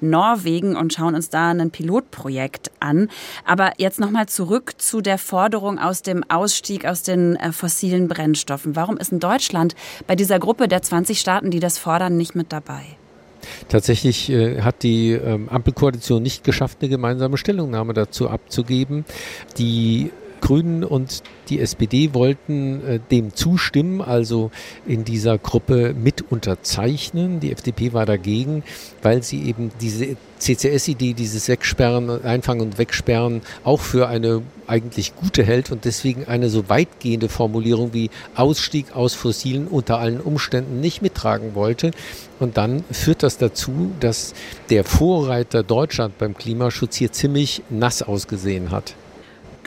Norwegen 0.00 0.74
und 0.74 0.92
schauen 0.92 1.14
uns 1.14 1.30
da 1.30 1.50
ein 1.50 1.70
Pilotprojekt 1.70 2.72
an. 2.80 3.08
Aber 3.44 3.72
jetzt 3.78 4.00
nochmal 4.00 4.26
zurück 4.26 4.72
zu 4.78 5.00
der 5.00 5.16
Forderung 5.16 5.78
aus 5.78 6.02
dem 6.02 6.24
Ausstieg 6.28 6.84
aus 6.86 7.04
den 7.04 7.36
äh, 7.36 7.52
fossilen 7.52 8.08
Brennstoffen. 8.08 8.74
Warum 8.74 8.96
ist 8.96 9.12
in 9.12 9.20
Deutschland 9.20 9.76
bei 10.08 10.16
dieser 10.16 10.40
Gruppe 10.40 10.66
der 10.66 10.82
20 10.82 11.20
Staaten, 11.20 11.52
die 11.52 11.60
das 11.60 11.78
fordern, 11.78 12.16
nicht 12.16 12.34
mit 12.34 12.52
dabei? 12.52 12.82
Tatsächlich 13.68 14.28
äh, 14.30 14.62
hat 14.62 14.82
die 14.82 15.12
ähm, 15.12 15.48
Ampelkoalition 15.48 16.20
nicht 16.22 16.42
geschafft, 16.42 16.78
eine 16.80 16.88
gemeinsame 16.88 17.36
Stellungnahme 17.36 17.94
dazu 17.94 18.28
abzugeben. 18.28 19.04
Die 19.56 20.10
Grünen 20.40 20.84
und 20.84 21.22
die 21.48 21.60
SPD 21.60 22.14
wollten 22.14 22.86
äh, 22.86 23.00
dem 23.10 23.34
zustimmen, 23.34 24.00
also 24.00 24.50
in 24.86 25.04
dieser 25.04 25.38
Gruppe 25.38 25.94
mit 25.94 26.30
unterzeichnen. 26.30 27.40
Die 27.40 27.52
FDP 27.52 27.92
war 27.92 28.06
dagegen, 28.06 28.62
weil 29.02 29.22
sie 29.22 29.42
eben 29.44 29.70
diese 29.80 30.16
CCS-Idee, 30.38 31.12
dieses 31.12 31.48
Wegsperren, 31.48 32.24
Einfangen 32.24 32.62
und 32.62 32.78
Wegsperren 32.78 33.42
auch 33.62 33.80
für 33.80 34.08
eine 34.08 34.42
eigentlich 34.66 35.14
gute 35.16 35.42
hält 35.42 35.70
und 35.70 35.84
deswegen 35.84 36.26
eine 36.26 36.48
so 36.48 36.68
weitgehende 36.68 37.28
Formulierung 37.28 37.92
wie 37.92 38.10
Ausstieg 38.34 38.94
aus 38.94 39.14
Fossilen 39.14 39.66
unter 39.66 39.98
allen 39.98 40.20
Umständen 40.20 40.80
nicht 40.80 41.02
mittragen 41.02 41.54
wollte. 41.54 41.90
Und 42.38 42.56
dann 42.56 42.84
führt 42.90 43.22
das 43.22 43.36
dazu, 43.36 43.90
dass 44.00 44.32
der 44.70 44.84
Vorreiter 44.84 45.62
Deutschland 45.62 46.16
beim 46.18 46.36
Klimaschutz 46.36 46.96
hier 46.96 47.12
ziemlich 47.12 47.62
nass 47.68 48.02
ausgesehen 48.02 48.70
hat. 48.70 48.94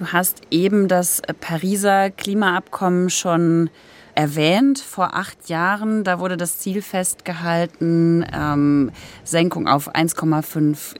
Du 0.03 0.11
hast 0.11 0.41
eben 0.51 0.89
das 0.89 1.21
Pariser 1.39 2.11
Klimaabkommen 2.11 3.09
schon 3.09 3.69
erwähnt. 4.15 4.79
Vor 4.79 5.13
acht 5.13 5.47
Jahren, 5.47 6.03
da 6.03 6.19
wurde 6.19 6.35
das 6.35 6.59
Ziel 6.59 6.81
festgehalten, 6.81 8.25
ähm, 8.33 8.91
Senkung 9.23 9.69
auf 9.69 9.95
1,5 9.95 10.95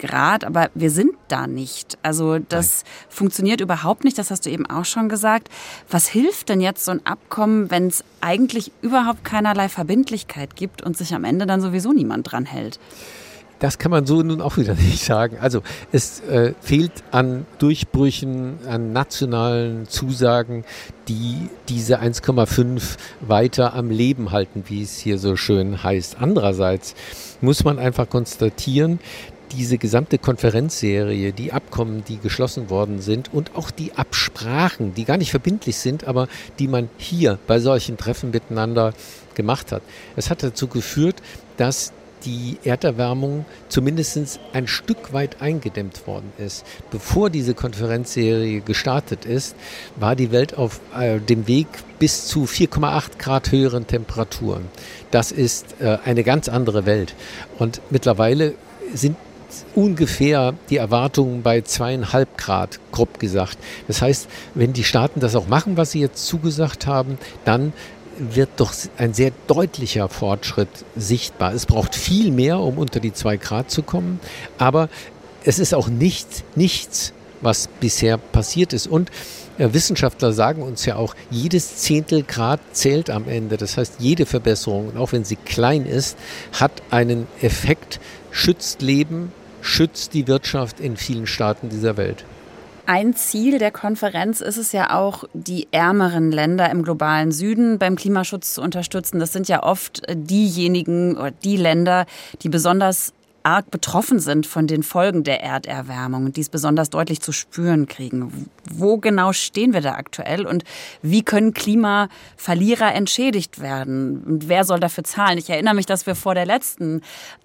Grad. 0.00 0.42
Aber 0.42 0.70
wir 0.74 0.90
sind 0.90 1.12
da 1.28 1.46
nicht. 1.46 1.98
Also 2.02 2.40
das 2.40 2.82
Nein. 2.82 2.92
funktioniert 3.10 3.60
überhaupt 3.60 4.02
nicht. 4.02 4.18
Das 4.18 4.32
hast 4.32 4.44
du 4.44 4.50
eben 4.50 4.66
auch 4.66 4.84
schon 4.84 5.08
gesagt. 5.08 5.50
Was 5.88 6.08
hilft 6.08 6.48
denn 6.48 6.60
jetzt 6.60 6.84
so 6.84 6.90
ein 6.90 7.06
Abkommen, 7.06 7.70
wenn 7.70 7.86
es 7.86 8.02
eigentlich 8.20 8.72
überhaupt 8.82 9.22
keinerlei 9.22 9.68
Verbindlichkeit 9.68 10.56
gibt 10.56 10.82
und 10.82 10.96
sich 10.96 11.14
am 11.14 11.22
Ende 11.22 11.46
dann 11.46 11.60
sowieso 11.60 11.92
niemand 11.92 12.32
dran 12.32 12.44
hält? 12.44 12.80
Das 13.58 13.78
kann 13.78 13.90
man 13.90 14.06
so 14.06 14.22
nun 14.22 14.40
auch 14.40 14.56
wieder 14.56 14.74
nicht 14.74 15.04
sagen. 15.04 15.38
Also 15.40 15.62
es 15.92 16.20
äh, 16.20 16.54
fehlt 16.60 16.92
an 17.10 17.46
Durchbrüchen, 17.58 18.58
an 18.66 18.92
nationalen 18.92 19.88
Zusagen, 19.88 20.64
die 21.08 21.48
diese 21.68 22.00
1,5 22.00 22.96
weiter 23.20 23.74
am 23.74 23.90
Leben 23.90 24.30
halten, 24.30 24.64
wie 24.68 24.82
es 24.82 24.98
hier 24.98 25.18
so 25.18 25.36
schön 25.36 25.82
heißt. 25.82 26.16
Andererseits 26.20 26.94
muss 27.40 27.64
man 27.64 27.78
einfach 27.78 28.08
konstatieren, 28.08 29.00
diese 29.52 29.78
gesamte 29.78 30.18
Konferenzserie, 30.18 31.32
die 31.32 31.52
Abkommen, 31.52 32.04
die 32.06 32.18
geschlossen 32.18 32.70
worden 32.70 33.00
sind 33.00 33.32
und 33.32 33.56
auch 33.56 33.70
die 33.70 33.92
Absprachen, 33.94 34.94
die 34.94 35.04
gar 35.04 35.16
nicht 35.16 35.30
verbindlich 35.30 35.78
sind, 35.78 36.06
aber 36.06 36.28
die 36.58 36.68
man 36.68 36.90
hier 36.98 37.38
bei 37.46 37.58
solchen 37.58 37.96
Treffen 37.96 38.30
miteinander 38.30 38.92
gemacht 39.34 39.72
hat. 39.72 39.82
Es 40.16 40.30
hat 40.30 40.42
dazu 40.42 40.66
geführt, 40.66 41.16
dass 41.56 41.92
die 42.24 42.58
Erderwärmung 42.64 43.44
zumindest 43.68 44.38
ein 44.52 44.66
Stück 44.66 45.12
weit 45.12 45.40
eingedämmt 45.40 46.06
worden 46.06 46.32
ist. 46.38 46.64
Bevor 46.90 47.30
diese 47.30 47.54
Konferenzserie 47.54 48.60
gestartet 48.60 49.24
ist, 49.24 49.54
war 49.96 50.16
die 50.16 50.32
Welt 50.32 50.56
auf 50.56 50.80
äh, 50.96 51.20
dem 51.20 51.46
Weg 51.46 51.66
bis 51.98 52.26
zu 52.26 52.44
4,8 52.44 53.18
Grad 53.18 53.52
höheren 53.52 53.86
Temperaturen. 53.86 54.66
Das 55.10 55.32
ist 55.32 55.80
äh, 55.80 55.98
eine 56.04 56.24
ganz 56.24 56.48
andere 56.48 56.86
Welt. 56.86 57.14
Und 57.58 57.80
mittlerweile 57.90 58.54
sind 58.94 59.16
ungefähr 59.74 60.54
die 60.70 60.76
Erwartungen 60.76 61.42
bei 61.42 61.62
zweieinhalb 61.62 62.36
Grad, 62.36 62.80
grob 62.92 63.18
gesagt. 63.18 63.58
Das 63.86 64.02
heißt, 64.02 64.28
wenn 64.54 64.72
die 64.72 64.84
Staaten 64.84 65.20
das 65.20 65.34
auch 65.34 65.48
machen, 65.48 65.76
was 65.76 65.92
sie 65.92 66.00
jetzt 66.00 66.26
zugesagt 66.26 66.86
haben, 66.86 67.18
dann 67.44 67.72
wird 68.18 68.50
doch 68.56 68.72
ein 68.96 69.14
sehr 69.14 69.32
deutlicher 69.46 70.08
Fortschritt 70.08 70.68
sichtbar. 70.96 71.52
Es 71.54 71.66
braucht 71.66 71.94
viel 71.94 72.30
mehr, 72.30 72.58
um 72.58 72.78
unter 72.78 73.00
die 73.00 73.12
zwei 73.12 73.36
Grad 73.36 73.70
zu 73.70 73.82
kommen, 73.82 74.20
aber 74.58 74.88
es 75.44 75.58
ist 75.58 75.74
auch 75.74 75.88
nicht, 75.88 76.44
nichts, 76.56 77.12
was 77.40 77.68
bisher 77.80 78.18
passiert 78.18 78.72
ist. 78.72 78.86
Und 78.86 79.10
äh, 79.58 79.72
Wissenschaftler 79.72 80.32
sagen 80.32 80.62
uns 80.62 80.84
ja 80.84 80.96
auch, 80.96 81.14
jedes 81.30 81.76
Zehntel 81.76 82.22
Grad 82.22 82.60
zählt 82.72 83.10
am 83.10 83.28
Ende. 83.28 83.56
Das 83.56 83.76
heißt, 83.76 83.94
jede 83.98 84.26
Verbesserung, 84.26 84.96
auch 84.96 85.12
wenn 85.12 85.24
sie 85.24 85.36
klein 85.36 85.86
ist, 85.86 86.16
hat 86.52 86.72
einen 86.90 87.26
Effekt, 87.40 88.00
schützt 88.30 88.82
Leben, 88.82 89.32
schützt 89.60 90.14
die 90.14 90.26
Wirtschaft 90.26 90.80
in 90.80 90.96
vielen 90.96 91.26
Staaten 91.26 91.68
dieser 91.68 91.96
Welt. 91.96 92.24
Ein 92.90 93.14
Ziel 93.14 93.58
der 93.58 93.70
Konferenz 93.70 94.40
ist 94.40 94.56
es 94.56 94.72
ja 94.72 94.96
auch, 94.96 95.24
die 95.34 95.68
ärmeren 95.72 96.32
Länder 96.32 96.70
im 96.70 96.82
globalen 96.82 97.32
Süden 97.32 97.78
beim 97.78 97.96
Klimaschutz 97.96 98.54
zu 98.54 98.62
unterstützen. 98.62 99.18
Das 99.18 99.30
sind 99.30 99.46
ja 99.46 99.62
oft 99.62 100.00
diejenigen 100.10 101.18
oder 101.18 101.30
die 101.30 101.58
Länder, 101.58 102.06
die 102.40 102.48
besonders 102.48 103.12
arg 103.42 103.70
betroffen 103.70 104.20
sind 104.20 104.46
von 104.46 104.66
den 104.66 104.82
Folgen 104.82 105.24
der 105.24 105.42
Erderwärmung 105.42 106.26
und 106.26 106.36
dies 106.36 106.48
besonders 106.48 106.90
deutlich 106.90 107.20
zu 107.20 107.32
spüren 107.32 107.86
kriegen. 107.86 108.48
Wo 108.70 108.98
genau 108.98 109.32
stehen 109.32 109.72
wir 109.72 109.80
da 109.80 109.92
aktuell 109.92 110.46
und 110.46 110.64
wie 111.02 111.22
können 111.22 111.54
Klimaverlierer 111.54 112.94
entschädigt 112.94 113.60
werden? 113.60 114.22
Und 114.24 114.48
wer 114.48 114.64
soll 114.64 114.80
dafür 114.80 115.04
zahlen? 115.04 115.38
Ich 115.38 115.48
erinnere 115.50 115.74
mich, 115.74 115.86
dass 115.86 116.06
wir 116.06 116.14
vor 116.14 116.34
der 116.34 116.46
letzten 116.46 117.02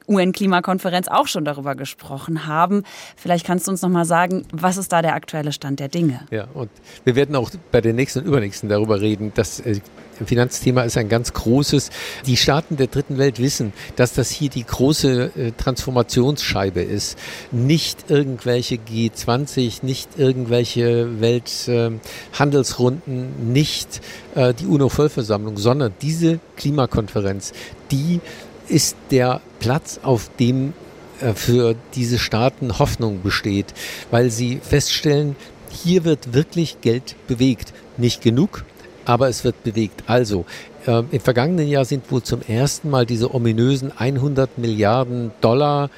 UN-Klimakonferenz 0.07 1.07
auch 1.07 1.27
schon 1.27 1.45
darüber 1.45 1.75
gesprochen 1.75 2.45
haben. 2.45 2.83
Vielleicht 3.15 3.45
kannst 3.45 3.67
du 3.67 3.71
uns 3.71 3.81
noch 3.81 3.89
mal 3.89 4.05
sagen, 4.05 4.45
was 4.51 4.77
ist 4.77 4.91
da 4.91 5.01
der 5.01 5.13
aktuelle 5.13 5.53
Stand 5.53 5.79
der 5.79 5.87
Dinge? 5.87 6.21
Ja, 6.31 6.47
und 6.53 6.69
wir 7.05 7.15
werden 7.15 7.35
auch 7.35 7.51
bei 7.71 7.81
der 7.81 7.93
nächsten 7.93 8.19
und 8.19 8.25
übernächsten 8.25 8.69
darüber 8.69 8.99
reden, 8.99 9.31
dass 9.33 9.59
äh, 9.61 9.79
Finanzthema 10.25 10.83
ist 10.83 10.97
ein 10.97 11.09
ganz 11.09 11.33
großes. 11.33 11.89
Die 12.25 12.37
Staaten 12.37 12.77
der 12.77 12.87
dritten 12.87 13.17
Welt 13.17 13.39
wissen, 13.39 13.73
dass 13.95 14.13
das 14.13 14.29
hier 14.29 14.49
die 14.49 14.63
große 14.63 15.31
äh, 15.35 15.51
Transformationsscheibe 15.83 16.81
ist. 16.81 17.17
Nicht 17.51 18.09
irgendwelche 18.09 18.75
G20, 18.75 19.83
nicht 19.83 20.17
irgendwelche 20.17 21.19
Welthandelsrunden, 21.19 23.51
nicht 23.51 23.99
äh, 24.35 24.53
die 24.53 24.65
UNO-Vollversammlung, 24.65 25.57
sondern 25.57 25.91
diese 26.01 26.39
Klimakonferenz, 26.55 27.51
die 27.91 28.21
ist 28.69 28.95
der 29.11 29.41
Platz, 29.59 29.99
auf 30.03 30.29
dem 30.39 30.71
äh, 31.19 31.33
für 31.33 31.75
diese 31.95 32.17
Staaten 32.17 32.79
Hoffnung 32.79 33.21
besteht, 33.21 33.73
weil 34.09 34.29
sie 34.29 34.61
feststellen, 34.61 35.35
hier 35.69 36.05
wird 36.05 36.33
wirklich 36.33 36.79
Geld 36.81 37.15
bewegt. 37.27 37.73
Nicht 37.97 38.21
genug, 38.21 38.63
aber 39.05 39.27
es 39.27 39.43
wird 39.43 39.63
bewegt. 39.63 40.03
Also, 40.07 40.45
äh, 40.87 41.03
im 41.11 41.19
vergangenen 41.19 41.67
Jahr 41.67 41.85
sind 41.85 42.11
wohl 42.11 42.23
zum 42.23 42.41
ersten 42.41 42.89
Mal 42.89 43.05
diese 43.05 43.33
ominösen 43.33 43.91
100 43.95 44.57
Milliarden 44.57 45.31
Dollar 45.41 45.89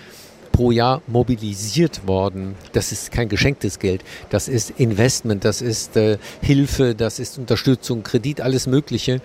pro 0.52 0.72
Jahr 0.72 1.02
mobilisiert 1.08 2.08
worden. 2.08 2.56
Das 2.72 2.92
ist 2.94 3.12
kein 3.12 3.28
geschenktes 3.28 3.80
Geld. 3.80 4.04
Das 4.30 4.48
ist 4.48 4.72
Investment, 4.78 5.44
das 5.44 5.62
ist 5.62 5.98
äh, 5.98 6.18
Hilfe, 6.42 6.96
das 6.96 7.20
ist 7.20 7.38
Unterstützung, 7.38 8.04
Kredit, 8.04 8.40
alles 8.40 8.66
Mögliche 8.66 9.22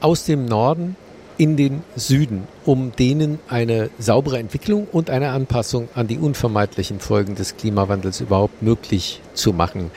aus 0.00 0.24
dem 0.26 0.44
Norden 0.44 0.96
in 1.38 1.56
den 1.56 1.82
Süden, 1.96 2.46
um 2.64 2.92
denen 2.92 3.40
eine 3.48 3.90
saubere 3.98 4.38
Entwicklung 4.38 4.86
und 4.92 5.10
eine 5.10 5.30
Anpassung 5.30 5.88
an 5.94 6.06
die 6.06 6.18
unvermeidlichen 6.18 7.00
Folgen 7.00 7.34
des 7.34 7.56
Klimawandels 7.56 8.20
überhaupt 8.20 8.62
möglich 8.62 9.20
zu 9.34 9.52
machen. 9.52 9.90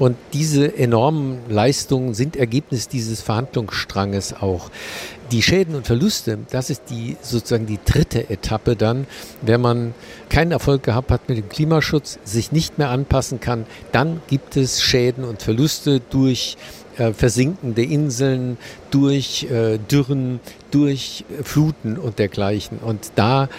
Und 0.00 0.16
diese 0.32 0.78
enormen 0.78 1.40
Leistungen 1.50 2.14
sind 2.14 2.34
Ergebnis 2.34 2.88
dieses 2.88 3.20
Verhandlungsstranges 3.20 4.32
auch. 4.32 4.70
Die 5.30 5.42
Schäden 5.42 5.74
und 5.74 5.86
Verluste, 5.86 6.38
das 6.50 6.70
ist 6.70 6.84
die 6.88 7.18
sozusagen 7.20 7.66
die 7.66 7.78
dritte 7.84 8.30
Etappe 8.30 8.76
dann, 8.76 9.06
wenn 9.42 9.60
man 9.60 9.92
keinen 10.30 10.52
Erfolg 10.52 10.84
gehabt 10.84 11.10
hat 11.10 11.28
mit 11.28 11.36
dem 11.36 11.50
Klimaschutz, 11.50 12.18
sich 12.24 12.50
nicht 12.50 12.78
mehr 12.78 12.88
anpassen 12.88 13.40
kann, 13.40 13.66
dann 13.92 14.22
gibt 14.26 14.56
es 14.56 14.80
Schäden 14.80 15.22
und 15.22 15.42
Verluste 15.42 16.00
durch 16.00 16.56
äh, 16.96 17.12
versinkende 17.12 17.82
Inseln, 17.82 18.56
durch 18.90 19.48
äh, 19.50 19.76
Dürren, 19.76 20.40
durch 20.70 21.26
Fluten 21.42 21.98
und 21.98 22.18
dergleichen. 22.18 22.78
Und 22.78 23.12
da 23.16 23.50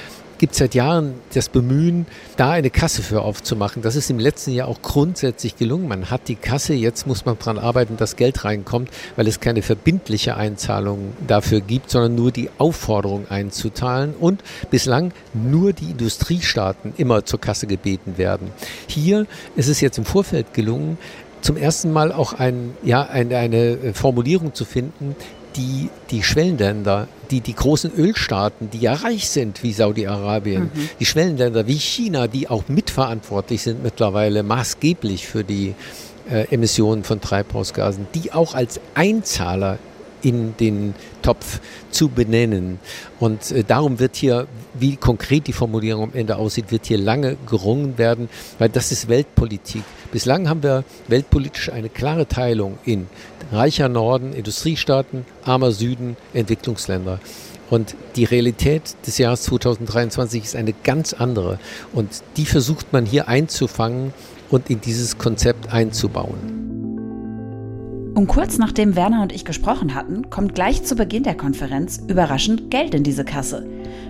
gibt 0.41 0.55
seit 0.55 0.73
Jahren 0.73 1.13
das 1.35 1.49
Bemühen, 1.49 2.07
da 2.35 2.49
eine 2.49 2.71
Kasse 2.71 3.03
für 3.03 3.21
aufzumachen. 3.21 3.83
Das 3.83 3.95
ist 3.95 4.09
im 4.09 4.17
letzten 4.17 4.49
Jahr 4.51 4.69
auch 4.69 4.81
grundsätzlich 4.81 5.55
gelungen. 5.55 5.87
Man 5.87 6.09
hat 6.09 6.27
die 6.29 6.35
Kasse, 6.35 6.73
jetzt 6.73 7.05
muss 7.05 7.25
man 7.25 7.37
daran 7.37 7.59
arbeiten, 7.59 7.95
dass 7.95 8.15
Geld 8.15 8.43
reinkommt, 8.43 8.89
weil 9.15 9.27
es 9.27 9.39
keine 9.39 9.61
verbindliche 9.61 10.37
Einzahlung 10.37 11.13
dafür 11.27 11.61
gibt, 11.61 11.91
sondern 11.91 12.15
nur 12.15 12.31
die 12.31 12.49
Aufforderung 12.57 13.29
einzuzahlen 13.29 14.15
und 14.19 14.43
bislang 14.71 15.13
nur 15.35 15.73
die 15.73 15.91
Industriestaaten 15.91 16.95
immer 16.97 17.23
zur 17.23 17.39
Kasse 17.39 17.67
gebeten 17.67 18.17
werden. 18.17 18.49
Hier 18.87 19.27
ist 19.55 19.67
es 19.67 19.79
jetzt 19.79 19.99
im 19.99 20.05
Vorfeld 20.05 20.55
gelungen, 20.55 20.97
zum 21.41 21.55
ersten 21.55 21.93
Mal 21.93 22.11
auch 22.11 22.33
ein, 22.33 22.75
ja, 22.81 23.03
eine, 23.03 23.37
eine 23.37 23.93
Formulierung 23.93 24.55
zu 24.55 24.65
finden, 24.65 25.15
die 25.55 25.89
die 26.09 26.23
Schwellenländer, 26.23 27.07
die 27.29 27.41
die 27.41 27.55
großen 27.55 27.91
Ölstaaten, 27.95 28.69
die 28.69 28.79
ja 28.79 28.93
reich 28.93 29.29
sind 29.29 29.63
wie 29.63 29.73
Saudi-Arabien, 29.73 30.63
mhm. 30.73 30.89
die 30.99 31.05
Schwellenländer 31.05 31.67
wie 31.67 31.77
China, 31.77 32.27
die 32.27 32.49
auch 32.49 32.67
mitverantwortlich 32.67 33.61
sind 33.61 33.83
mittlerweile 33.83 34.43
maßgeblich 34.43 35.27
für 35.27 35.43
die 35.43 35.75
äh, 36.29 36.45
Emissionen 36.51 37.03
von 37.03 37.21
Treibhausgasen, 37.21 38.07
die 38.13 38.31
auch 38.33 38.53
als 38.53 38.79
Einzahler 38.93 39.79
in 40.21 40.55
den 40.57 40.93
Topf 41.21 41.59
zu 41.89 42.09
benennen. 42.09 42.79
Und 43.19 43.51
äh, 43.51 43.63
darum 43.63 43.99
wird 43.99 44.15
hier, 44.15 44.47
wie 44.73 44.95
konkret 44.95 45.47
die 45.47 45.53
Formulierung 45.53 46.03
am 46.03 46.13
Ende 46.13 46.37
aussieht, 46.37 46.71
wird 46.71 46.85
hier 46.85 46.97
lange 46.97 47.37
gerungen 47.47 47.97
werden, 47.97 48.29
weil 48.59 48.69
das 48.69 48.91
ist 48.91 49.07
Weltpolitik. 49.07 49.83
Bislang 50.11 50.49
haben 50.49 50.61
wir 50.61 50.83
weltpolitisch 51.07 51.71
eine 51.71 51.87
klare 51.87 52.27
Teilung 52.27 52.77
in 52.83 53.07
reicher 53.51 53.87
Norden, 53.87 54.33
Industriestaaten, 54.33 55.25
armer 55.43 55.71
Süden, 55.71 56.17
Entwicklungsländer. 56.33 57.19
Und 57.69 57.95
die 58.17 58.25
Realität 58.25 58.95
des 59.07 59.17
Jahres 59.17 59.43
2023 59.43 60.43
ist 60.43 60.55
eine 60.57 60.73
ganz 60.73 61.13
andere. 61.13 61.59
Und 61.93 62.23
die 62.35 62.45
versucht 62.45 62.91
man 62.91 63.05
hier 63.05 63.29
einzufangen 63.29 64.13
und 64.49 64.69
in 64.69 64.81
dieses 64.81 65.17
Konzept 65.17 65.71
einzubauen. 65.71 66.90
Und 68.13 68.27
kurz 68.27 68.57
nachdem 68.57 68.95
Werner 68.95 69.21
und 69.21 69.31
ich 69.31 69.45
gesprochen 69.45 69.95
hatten, 69.95 70.29
kommt 70.29 70.53
gleich 70.53 70.83
zu 70.83 70.95
Beginn 70.95 71.23
der 71.23 71.35
Konferenz 71.35 72.01
überraschend 72.07 72.69
Geld 72.69 72.93
in 72.93 73.03
diese 73.03 73.23
Kasse. 73.23 73.65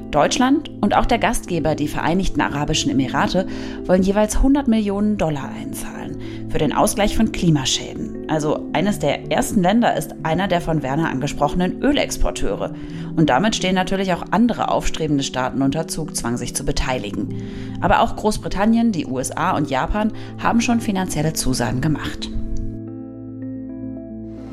Deutschland 0.10 0.70
und 0.82 0.96
auch 0.96 1.06
der 1.06 1.20
Gastgeber, 1.20 1.76
die 1.76 1.88
Vereinigten 1.88 2.42
Arabischen 2.42 2.92
Emirate, 2.92 3.48
wollen 3.86 4.04
jeweils 4.04 4.38
100 4.38 4.68
Millionen 4.68 5.18
Dollar 5.18 5.50
einzahlen 5.50 6.20
für 6.50 6.58
den 6.58 6.74
Ausgleich 6.74 7.16
von 7.16 7.32
Klimaschäden. 7.32 8.30
Also 8.30 8.68
eines 8.74 9.00
der 9.00 9.32
ersten 9.32 9.62
Länder 9.62 9.96
ist 9.96 10.16
einer 10.24 10.48
der 10.48 10.62
von 10.62 10.84
Werner 10.84 11.10
angesprochenen 11.10 11.82
Ölexporteure. 11.82 12.74
Und 13.16 13.30
damit 13.30 13.56
stehen 13.56 13.76
natürlich 13.76 14.14
auch 14.14 14.26
andere 14.32 14.70
aufstrebende 14.70 15.24
Staaten 15.24 15.62
unter 15.62 15.88
Zugzwang, 15.88 16.38
sich 16.38 16.56
zu 16.56 16.66
beteiligen. 16.66 17.36
Aber 17.82 18.02
auch 18.02 18.16
Großbritannien, 18.16 18.92
die 18.92 19.06
USA 19.06 19.56
und 19.56 19.70
Japan 19.70 20.12
haben 20.42 20.62
schon 20.62 20.82
finanzielle 20.82 21.34
Zusagen 21.34 21.82
gemacht. 21.82 22.30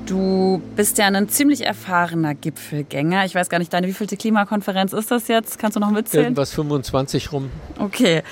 Du 0.09 0.63
bist 0.75 0.97
ja 0.97 1.07
ein 1.07 1.29
ziemlich 1.29 1.67
erfahrener 1.67 2.35
Gipfelgänger. 2.35 3.27
Ich 3.27 3.35
weiß 3.35 3.51
gar 3.51 3.59
nicht, 3.59 3.71
deine 3.71 3.87
wievielte 3.89 4.17
Klimakonferenz 4.17 4.95
ist 4.95 5.11
das 5.11 5.29
jetzt? 5.29 5.59
Kannst 5.59 5.77
du 5.77 5.81
noch 5.81 5.91
mitzählen? 5.91 6.25
Irgendwas 6.25 6.53
25 6.55 7.31
rum. 7.31 7.51
Okay. 7.79 8.23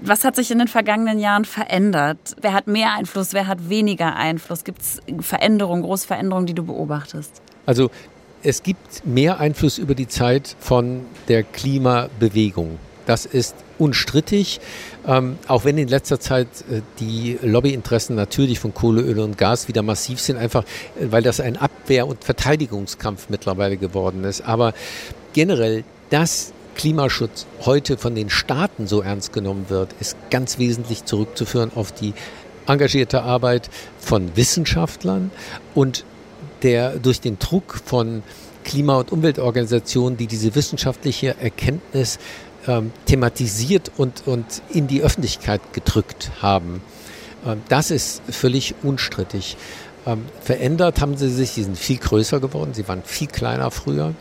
Was 0.00 0.24
hat 0.24 0.36
sich 0.36 0.52
in 0.52 0.58
den 0.60 0.68
vergangenen 0.68 1.18
Jahren 1.18 1.44
verändert? 1.44 2.36
Wer 2.40 2.52
hat 2.52 2.68
mehr 2.68 2.94
Einfluss, 2.94 3.32
wer 3.32 3.48
hat 3.48 3.68
weniger 3.68 4.14
Einfluss? 4.14 4.62
Gibt 4.62 4.82
es 4.82 5.00
Veränderungen, 5.20 5.82
große 5.82 6.06
Veränderungen, 6.06 6.46
die 6.46 6.54
du 6.54 6.62
beobachtest? 6.62 7.42
Also 7.66 7.90
es 8.44 8.62
gibt 8.62 9.04
mehr 9.04 9.40
Einfluss 9.40 9.78
über 9.78 9.96
die 9.96 10.06
Zeit 10.06 10.54
von 10.60 11.02
der 11.26 11.42
Klimabewegung. 11.42 12.78
Das 13.04 13.26
ist 13.26 13.56
unstrittig, 13.78 14.60
ähm, 15.10 15.38
auch 15.48 15.64
wenn 15.64 15.76
in 15.76 15.88
letzter 15.88 16.20
Zeit 16.20 16.46
äh, 16.70 16.82
die 17.00 17.36
Lobbyinteressen 17.42 18.14
natürlich 18.14 18.60
von 18.60 18.72
Kohle, 18.72 19.02
Öl 19.02 19.18
und 19.18 19.36
Gas 19.36 19.66
wieder 19.66 19.82
massiv 19.82 20.20
sind, 20.20 20.36
einfach 20.36 20.62
äh, 20.62 21.06
weil 21.10 21.22
das 21.22 21.40
ein 21.40 21.56
Abwehr- 21.56 22.06
und 22.06 22.22
Verteidigungskampf 22.22 23.28
mittlerweile 23.28 23.76
geworden 23.76 24.22
ist. 24.22 24.42
Aber 24.42 24.72
generell, 25.32 25.82
dass 26.10 26.52
Klimaschutz 26.76 27.46
heute 27.62 27.98
von 27.98 28.14
den 28.14 28.30
Staaten 28.30 28.86
so 28.86 29.02
ernst 29.02 29.32
genommen 29.32 29.66
wird, 29.68 29.92
ist 29.98 30.16
ganz 30.30 30.58
wesentlich 30.58 31.04
zurückzuführen 31.04 31.72
auf 31.74 31.90
die 31.90 32.14
engagierte 32.68 33.22
Arbeit 33.22 33.68
von 33.98 34.36
Wissenschaftlern 34.36 35.32
und 35.74 36.04
der 36.62 36.98
durch 36.98 37.20
den 37.20 37.40
Druck 37.40 37.80
von 37.84 38.22
Klima- 38.62 38.98
und 38.98 39.10
Umweltorganisationen, 39.10 40.16
die 40.16 40.28
diese 40.28 40.54
wissenschaftliche 40.54 41.34
Erkenntnis 41.40 42.18
ähm, 42.66 42.92
thematisiert 43.06 43.90
und, 43.96 44.26
und 44.26 44.44
in 44.70 44.86
die 44.86 45.02
Öffentlichkeit 45.02 45.60
gedrückt 45.72 46.30
haben. 46.40 46.82
Ähm, 47.46 47.62
das 47.68 47.90
ist 47.90 48.22
völlig 48.30 48.74
unstrittig. 48.82 49.56
Ähm, 50.06 50.24
verändert 50.42 51.00
haben 51.00 51.16
sie 51.16 51.30
sich, 51.30 51.50
sie 51.50 51.64
sind 51.64 51.78
viel 51.78 51.98
größer 51.98 52.40
geworden, 52.40 52.72
sie 52.74 52.88
waren 52.88 53.02
viel 53.04 53.28
kleiner 53.28 53.70
früher. 53.70 54.14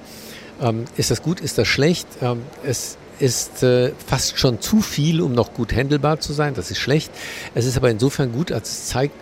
Ähm, 0.62 0.86
ist 0.98 1.12
das 1.12 1.22
gut, 1.22 1.40
ist 1.40 1.58
das 1.58 1.68
schlecht? 1.68 2.08
Ähm, 2.22 2.42
es 2.66 2.98
ist 3.20 3.64
äh, 3.64 3.92
fast 4.06 4.40
schon 4.40 4.62
zu 4.62 4.82
viel, 4.82 5.22
um 5.22 5.34
noch 5.34 5.54
gut 5.54 5.74
handelbar 5.74 6.20
zu 6.20 6.34
sein, 6.34 6.54
das 6.54 6.72
ist 6.72 6.80
schlecht. 6.80 7.12
Es 7.56 7.66
ist 7.66 7.78
aber 7.78 7.90
insofern 7.90 8.32
gut, 8.32 8.52
als 8.52 8.70
es 8.70 8.86
zeigt, 8.88 9.16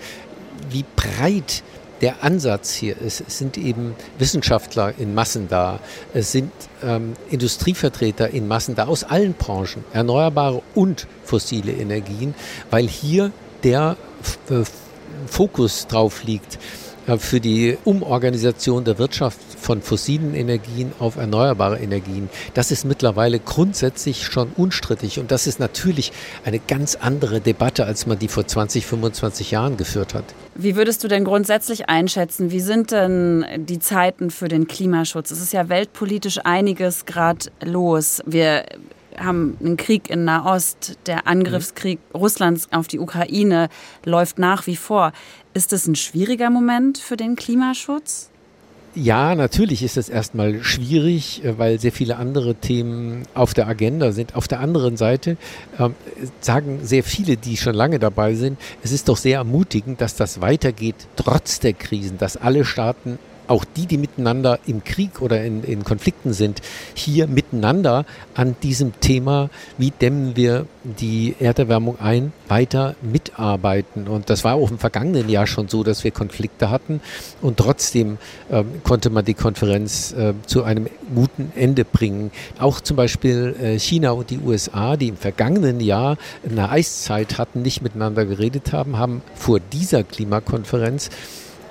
wie 0.70 0.86
breit 0.96 1.64
der 2.01 2.24
Ansatz 2.24 2.74
hier 2.74 3.00
ist, 3.00 3.24
es 3.27 3.38
sind 3.38 3.58
eben 3.58 3.96
Wissenschaftler 4.20 4.94
in 4.98 5.13
Massen 5.13 5.48
da, 5.48 5.80
es 6.13 6.32
sind 6.32 6.51
ähm, 6.84 7.13
Industrievertreter 7.30 8.30
in 8.30 8.48
Massen 8.48 8.75
da 8.75 8.88
aus 8.88 9.04
allen 9.04 9.34
Branchen, 9.34 9.84
erneuerbare 9.94 10.62
und 10.75 11.08
fossile 11.24 11.72
Energien, 11.72 12.36
weil 12.70 12.88
hier 12.88 13.32
der 13.63 13.98
äh, 14.50 14.63
Fokus 15.27 15.88
drauf 15.88 16.24
liegt 16.24 16.60
für 17.18 17.40
die 17.40 17.78
Umorganisation 17.86 18.84
der 18.84 19.00
Wirtschaft 19.00 19.40
von 19.60 19.81
fossilen 19.81 20.36
Energien 20.36 20.92
auf 21.00 21.16
erneuerbare 21.16 21.79
Energien. 21.79 22.29
Das 22.53 22.72
ist 22.72 22.84
mittlerweile 22.84 23.40
grundsätzlich 23.40 24.25
schon 24.25 24.50
unstrittig 24.58 25.20
und 25.20 25.31
das 25.31 25.48
ist 25.48 25.60
natürlich 25.60 26.12
eine 26.44 26.60
ganz 26.60 26.96
andere 26.96 27.40
Debatte, 27.40 27.86
als 27.86 28.05
man 28.05 28.20
die 28.20 28.27
vor 28.27 28.46
20, 28.46 28.86
25 28.86 29.51
Jahren 29.51 29.77
geführt 29.77 30.14
hat. 30.14 30.25
Wie 30.55 30.75
würdest 30.75 31.03
du 31.03 31.08
denn 31.08 31.24
grundsätzlich 31.24 31.88
einschätzen, 31.88 32.51
wie 32.51 32.60
sind 32.60 32.92
denn 32.92 33.46
die 33.58 33.79
Zeiten 33.79 34.29
für 34.29 34.48
den 34.48 34.68
Klimaschutz? 34.68 35.31
Es 35.31 35.42
ist 35.42 35.53
ja 35.53 35.70
weltpolitisch 35.70 36.40
einiges 36.44 37.05
gerade 37.05 37.46
los. 37.64 38.22
Wir 38.25 38.66
haben 39.18 39.58
einen 39.60 39.77
Krieg 39.77 40.10
in 40.10 40.25
Nahost, 40.25 40.98
der 41.06 41.27
Angriffskrieg 41.27 42.00
Russlands 42.14 42.68
auf 42.72 42.88
die 42.88 43.00
Ukraine 43.00 43.70
läuft 44.06 44.40
nach 44.40 44.68
wie 44.68 44.75
vor. 44.75 45.12
Ist 45.53 45.72
das 45.72 45.88
ein 45.88 45.96
schwieriger 45.96 46.50
Moment 46.50 46.98
für 46.98 47.18
den 47.18 47.36
Klimaschutz? 47.36 48.30
Ja, 49.00 49.36
natürlich 49.36 49.84
ist 49.84 49.96
es 49.96 50.10
erstmal 50.10 50.64
schwierig, 50.64 51.44
äh, 51.44 51.60
weil 51.60 51.80
sehr 51.80 51.92
viele 51.92 52.18
andere 52.18 52.56
Themen 52.56 53.27
auf 53.36 53.53
der 53.53 53.68
Agenda 53.68 54.12
sind. 54.12 54.36
Auf 54.36 54.48
der 54.48 54.60
anderen 54.60 54.98
Seite 54.98 55.38
äh, 55.77 55.90
sagen 56.42 56.80
sehr 56.82 57.03
viele, 57.03 57.38
die 57.38 57.58
schon 57.58 57.75
lange 57.75 58.00
dabei 58.00 58.34
sind, 58.34 58.58
es 58.82 58.92
ist 58.92 59.08
doch 59.08 59.18
sehr 59.18 59.38
ermutigend, 59.38 60.01
dass 60.01 60.16
das 60.16 60.42
weitergeht 60.42 60.96
trotz 61.16 61.60
der 61.60 61.74
Krisen, 61.74 62.18
dass 62.18 62.38
alle 62.38 62.66
Staaten 62.66 63.20
auch 63.48 63.66
die, 63.66 63.86
die 63.86 63.98
miteinander 63.98 64.60
im 64.66 64.83
Krieg 64.83 65.22
oder 65.22 65.44
in, 65.44 65.64
in 65.64 65.83
Konflikten 65.83 66.33
sind, 66.33 66.62
hier 66.94 67.27
miteinander 67.27 68.05
an 68.33 68.55
diesem 68.64 69.00
Thema, 69.00 69.50
wie 69.77 69.92
dämmen 69.92 70.36
wir 70.36 70.66
die 70.83 71.36
Erderwärmung 71.40 72.00
ein, 72.00 72.31
weiter 72.48 72.96
mitarbeiten. 73.01 74.07
Und 74.07 74.29
das 74.29 74.44
war 74.44 74.55
auch 74.55 74.72
im 74.72 74.79
vergangenen 74.79 75.29
Jahr 75.29 75.48
schon 75.48 75.68
so, 75.68 75.83
dass 75.83 76.03
wir 76.03 76.12
Konflikte 76.12 76.70
hatten 76.70 77.01
und 77.42 77.57
trotzdem 77.57 78.18
äh, 78.50 78.64
konnte 78.83 79.10
man 79.10 79.25
die 79.25 79.33
Konferenz 79.33 80.14
äh, 80.14 80.33
zu 80.46 80.64
einem 80.64 80.88
guten 81.14 81.51
Ende 81.55 81.86
bringen. 81.86 82.31
Auch 82.60 82.81
zum 82.81 82.98
Beispiel 82.98 83.55
äh, 83.62 83.79
China 83.79 84.12
und 84.12 84.29
die 84.29 84.40
USA, 84.40 84.96
die 84.98 85.10
im 85.10 85.18
vergangenen 85.18 85.79
Jahr 85.79 86.18
eine 86.50 86.70
Eiszeit 86.70 87.38
hatten, 87.38 87.62
nicht 87.62 87.81
miteinander 87.81 88.25
geredet 88.25 88.72
haben, 88.74 88.98
haben 88.98 89.22
vor 89.36 89.60
dieser 89.60 90.03
Klimakonferenz 90.03 91.10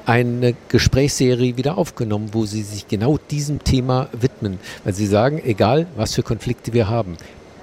eine 0.06 0.54
Gesprächsserie 0.68 1.56
wieder 1.56 1.76
aufgenommen, 1.76 2.30
wo 2.32 2.46
sie 2.46 2.62
sich 2.62 2.88
genau 2.88 3.18
diesem 3.30 3.62
Thema 3.62 4.08
widmen, 4.12 4.58
weil 4.84 4.94
sie 4.94 5.06
sagen, 5.06 5.42
egal 5.44 5.86
was 5.96 6.14
für 6.14 6.22
Konflikte 6.22 6.72
wir 6.72 6.88
haben, 6.88 7.16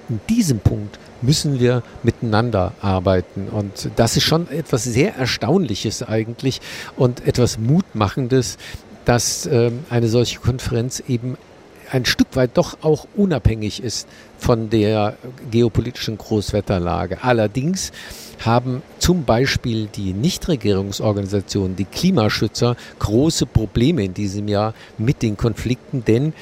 in 0.08 0.20
diesem 0.28 0.60
Punkt 0.60 0.98
müssen 1.22 1.58
wir 1.58 1.82
miteinander 2.02 2.74
arbeiten. 2.82 3.48
Und 3.48 3.88
das 3.96 4.16
ist 4.16 4.24
schon 4.24 4.50
etwas 4.50 4.84
sehr 4.84 5.16
Erstaunliches 5.16 6.02
eigentlich 6.02 6.60
und 6.96 7.26
etwas 7.26 7.58
Mutmachendes, 7.58 8.58
dass 9.06 9.46
äh, 9.46 9.70
eine 9.88 10.08
solche 10.08 10.40
Konferenz 10.40 11.02
eben 11.08 11.36
ein 11.94 12.04
Stück 12.04 12.34
weit 12.34 12.56
doch 12.56 12.78
auch 12.82 13.06
unabhängig 13.14 13.80
ist 13.80 14.08
von 14.36 14.68
der 14.68 15.16
geopolitischen 15.52 16.18
Großwetterlage. 16.18 17.22
Allerdings 17.22 17.92
haben 18.44 18.82
zum 18.98 19.22
Beispiel 19.24 19.86
die 19.86 20.12
Nichtregierungsorganisationen, 20.12 21.76
die 21.76 21.84
Klimaschützer, 21.84 22.74
große 22.98 23.46
Probleme 23.46 24.04
in 24.04 24.12
diesem 24.12 24.48
Jahr 24.48 24.74
mit 24.98 25.22
den 25.22 25.36
Konflikten, 25.36 26.04
denn 26.04 26.32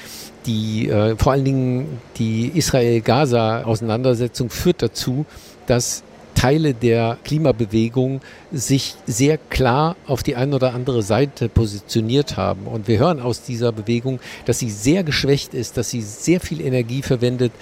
die, 0.46 0.88
äh, 0.88 1.16
vor 1.18 1.32
allen 1.32 1.44
Dingen 1.44 2.00
die 2.16 2.50
Israel-Gaza-Auseinandersetzung 2.54 4.48
führt 4.48 4.80
dazu, 4.80 5.26
dass 5.66 6.02
Teile 6.42 6.74
der 6.74 7.18
Klimabewegung 7.22 8.20
sich 8.50 8.96
sehr 9.06 9.38
klar 9.38 9.94
auf 10.08 10.24
die 10.24 10.34
eine 10.34 10.56
oder 10.56 10.74
andere 10.74 11.04
Seite 11.04 11.48
positioniert 11.48 12.36
haben. 12.36 12.66
Und 12.66 12.88
wir 12.88 12.98
hören 12.98 13.20
aus 13.20 13.44
dieser 13.44 13.70
Bewegung, 13.70 14.18
dass 14.44 14.58
sie 14.58 14.68
sehr 14.68 15.04
geschwächt 15.04 15.54
ist, 15.54 15.76
dass 15.76 15.90
sie 15.90 16.02
sehr 16.02 16.40
viel 16.40 16.60
Energie 16.60 17.02
verwendet, 17.02 17.52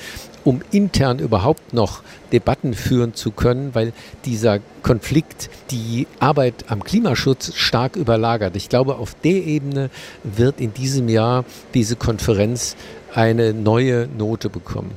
um 0.45 0.63
intern 0.73 1.19
überhaupt 1.19 1.75
noch 1.75 2.01
Debatten 2.33 2.73
führen 2.73 3.13
zu 3.13 3.33
können, 3.33 3.75
weil 3.75 3.93
dieser 4.25 4.61
Konflikt 4.83 5.51
die 5.71 6.07
Arbeit 6.19 6.55
am 6.69 6.83
Klimaschutz 6.83 7.53
stark 7.57 7.97
überlagert. 7.97 8.57
Ich 8.57 8.71
glaube, 8.71 8.97
auf 8.97 9.15
der 9.23 9.45
Ebene 9.45 9.91
wird 10.25 10.59
in 10.59 10.73
diesem 10.73 11.11
Jahr 11.11 11.45
diese 11.75 11.97
Konferenz 11.97 12.77
eine 13.13 13.53
neue 13.53 14.09
Note 14.17 14.49
bekommen 14.49 14.93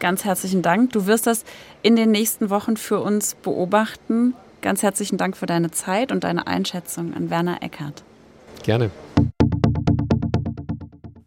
ganz 0.00 0.24
herzlichen 0.24 0.62
Dank. 0.62 0.92
Du 0.92 1.06
wirst 1.06 1.26
das 1.26 1.44
in 1.82 1.94
den 1.94 2.10
nächsten 2.10 2.50
Wochen 2.50 2.76
für 2.76 3.00
uns 3.00 3.36
beobachten. 3.36 4.34
Ganz 4.62 4.82
herzlichen 4.82 5.16
Dank 5.16 5.36
für 5.36 5.46
deine 5.46 5.70
Zeit 5.70 6.10
und 6.10 6.24
deine 6.24 6.46
Einschätzung 6.46 7.14
an 7.14 7.30
Werner 7.30 7.62
Eckert. 7.62 8.02
Gerne. 8.62 8.90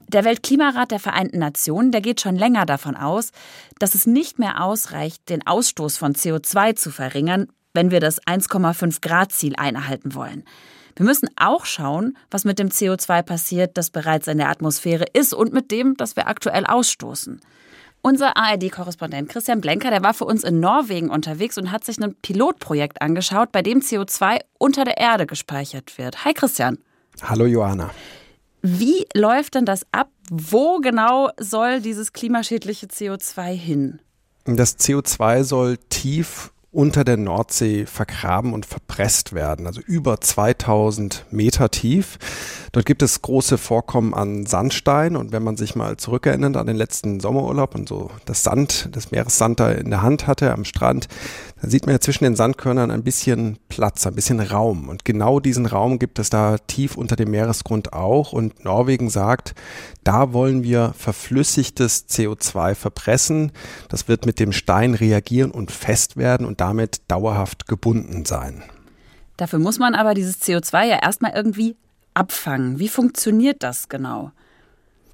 Der 0.07 0.25
Weltklimarat 0.25 0.91
der 0.91 0.99
Vereinten 0.99 1.39
Nationen, 1.39 1.91
der 1.91 2.01
geht 2.01 2.21
schon 2.21 2.35
länger 2.35 2.67
davon 2.67 2.95
aus, 2.95 3.31
dass 3.79 3.95
es 3.95 4.05
nicht 4.05 4.37
mehr 4.37 4.63
ausreicht, 4.63 5.27
den 5.29 5.47
Ausstoß 5.47 5.97
von 5.97 6.13
CO2 6.13 6.75
zu 6.75 6.91
verringern, 6.91 7.47
wenn 7.73 7.89
wir 7.89 7.99
das 7.99 8.21
1,5 8.21 9.01
Grad 9.01 9.31
Ziel 9.31 9.55
einhalten 9.55 10.13
wollen. 10.13 10.43
Wir 10.95 11.07
müssen 11.07 11.29
auch 11.35 11.65
schauen, 11.65 12.15
was 12.29 12.45
mit 12.45 12.59
dem 12.59 12.69
CO2 12.69 13.23
passiert, 13.23 13.77
das 13.77 13.89
bereits 13.89 14.27
in 14.27 14.37
der 14.37 14.49
Atmosphäre 14.49 15.05
ist 15.13 15.33
und 15.33 15.51
mit 15.51 15.71
dem, 15.71 15.97
das 15.97 16.15
wir 16.15 16.27
aktuell 16.27 16.67
ausstoßen. 16.67 17.41
Unser 18.05 18.35
ARD-Korrespondent 18.35 19.29
Christian 19.29 19.61
Blenker, 19.61 19.89
der 19.89 20.03
war 20.03 20.13
für 20.13 20.25
uns 20.25 20.43
in 20.43 20.59
Norwegen 20.59 21.09
unterwegs 21.09 21.57
und 21.57 21.71
hat 21.71 21.85
sich 21.85 21.97
ein 22.03 22.13
Pilotprojekt 22.15 23.01
angeschaut, 23.01 23.53
bei 23.53 23.61
dem 23.61 23.79
CO2 23.79 24.41
unter 24.57 24.83
der 24.83 24.97
Erde 24.97 25.25
gespeichert 25.25 25.97
wird. 25.97 26.25
Hi 26.25 26.33
Christian. 26.33 26.79
Hallo 27.21 27.45
Johanna. 27.45 27.91
Wie 28.61 29.05
läuft 29.15 29.55
denn 29.55 29.63
das 29.63 29.85
ab? 29.93 30.09
Wo 30.29 30.79
genau 30.79 31.29
soll 31.39 31.79
dieses 31.79 32.11
klimaschädliche 32.11 32.87
CO2 32.87 33.53
hin? 33.53 34.01
Das 34.43 34.77
CO2 34.77 35.45
soll 35.45 35.77
tief 35.87 36.52
unter 36.73 37.03
der 37.03 37.17
Nordsee 37.17 37.85
vergraben 37.85 38.53
und 38.53 38.65
verpresst 38.65 39.33
werden, 39.33 39.67
also 39.67 39.79
über 39.79 40.19
2000 40.19 41.25
Meter 41.29 41.69
tief. 41.69 42.17
Dort 42.71 42.87
gibt 42.87 43.03
es 43.03 43.21
große 43.21 43.59
Vorkommen 43.59 44.13
an 44.15 44.47
Sandstein 44.47 45.15
und 45.15 45.31
wenn 45.31 45.43
man 45.43 45.55
sich 45.55 45.75
mal 45.75 45.97
zurückerinnert 45.97 46.57
an 46.57 46.65
den 46.65 46.75
letzten 46.75 47.19
Sommerurlaub 47.19 47.75
und 47.75 47.87
so 47.87 48.09
das 48.25 48.43
Sand, 48.43 48.89
das 48.91 49.11
Meeressand 49.11 49.59
da 49.59 49.71
in 49.71 49.91
der 49.91 50.01
Hand 50.01 50.25
hatte 50.25 50.51
am 50.51 50.65
Strand, 50.65 51.07
dann 51.63 51.69
sieht 51.69 51.85
man 51.85 51.95
ja 51.95 52.01
zwischen 52.01 52.25
den 52.25 52.35
Sandkörnern 52.35 52.91
ein 52.91 53.03
bisschen 53.03 53.57
Platz, 53.69 54.05
ein 54.05 54.15
bisschen 54.15 54.41
Raum. 54.41 54.89
Und 54.89 55.05
genau 55.05 55.39
diesen 55.39 55.65
Raum 55.65 55.97
gibt 55.97 56.19
es 56.19 56.29
da 56.29 56.57
tief 56.57 56.97
unter 56.97 57.15
dem 57.15 57.31
Meeresgrund 57.31 57.93
auch. 57.93 58.33
Und 58.33 58.65
Norwegen 58.65 59.09
sagt, 59.09 59.55
da 60.03 60.33
wollen 60.33 60.63
wir 60.63 60.93
verflüssigtes 60.97 62.09
CO2 62.09 62.75
verpressen. 62.75 63.53
Das 63.87 64.09
wird 64.09 64.25
mit 64.25 64.41
dem 64.41 64.51
Stein 64.51 64.93
reagieren 64.93 65.51
und 65.51 65.71
fest 65.71 66.17
werden 66.17 66.45
und 66.45 66.59
damit 66.63 67.01
dauerhaft 67.09 67.67
gebunden 67.67 68.23
sein. 68.23 68.63
Dafür 69.35 69.59
muss 69.59 69.79
man 69.79 69.95
aber 69.95 70.13
dieses 70.13 70.41
CO2 70.41 70.85
ja 70.85 70.99
erstmal 71.03 71.33
irgendwie 71.33 71.75
abfangen. 72.13 72.79
Wie 72.79 72.87
funktioniert 72.87 73.63
das 73.63 73.89
genau? 73.89 74.31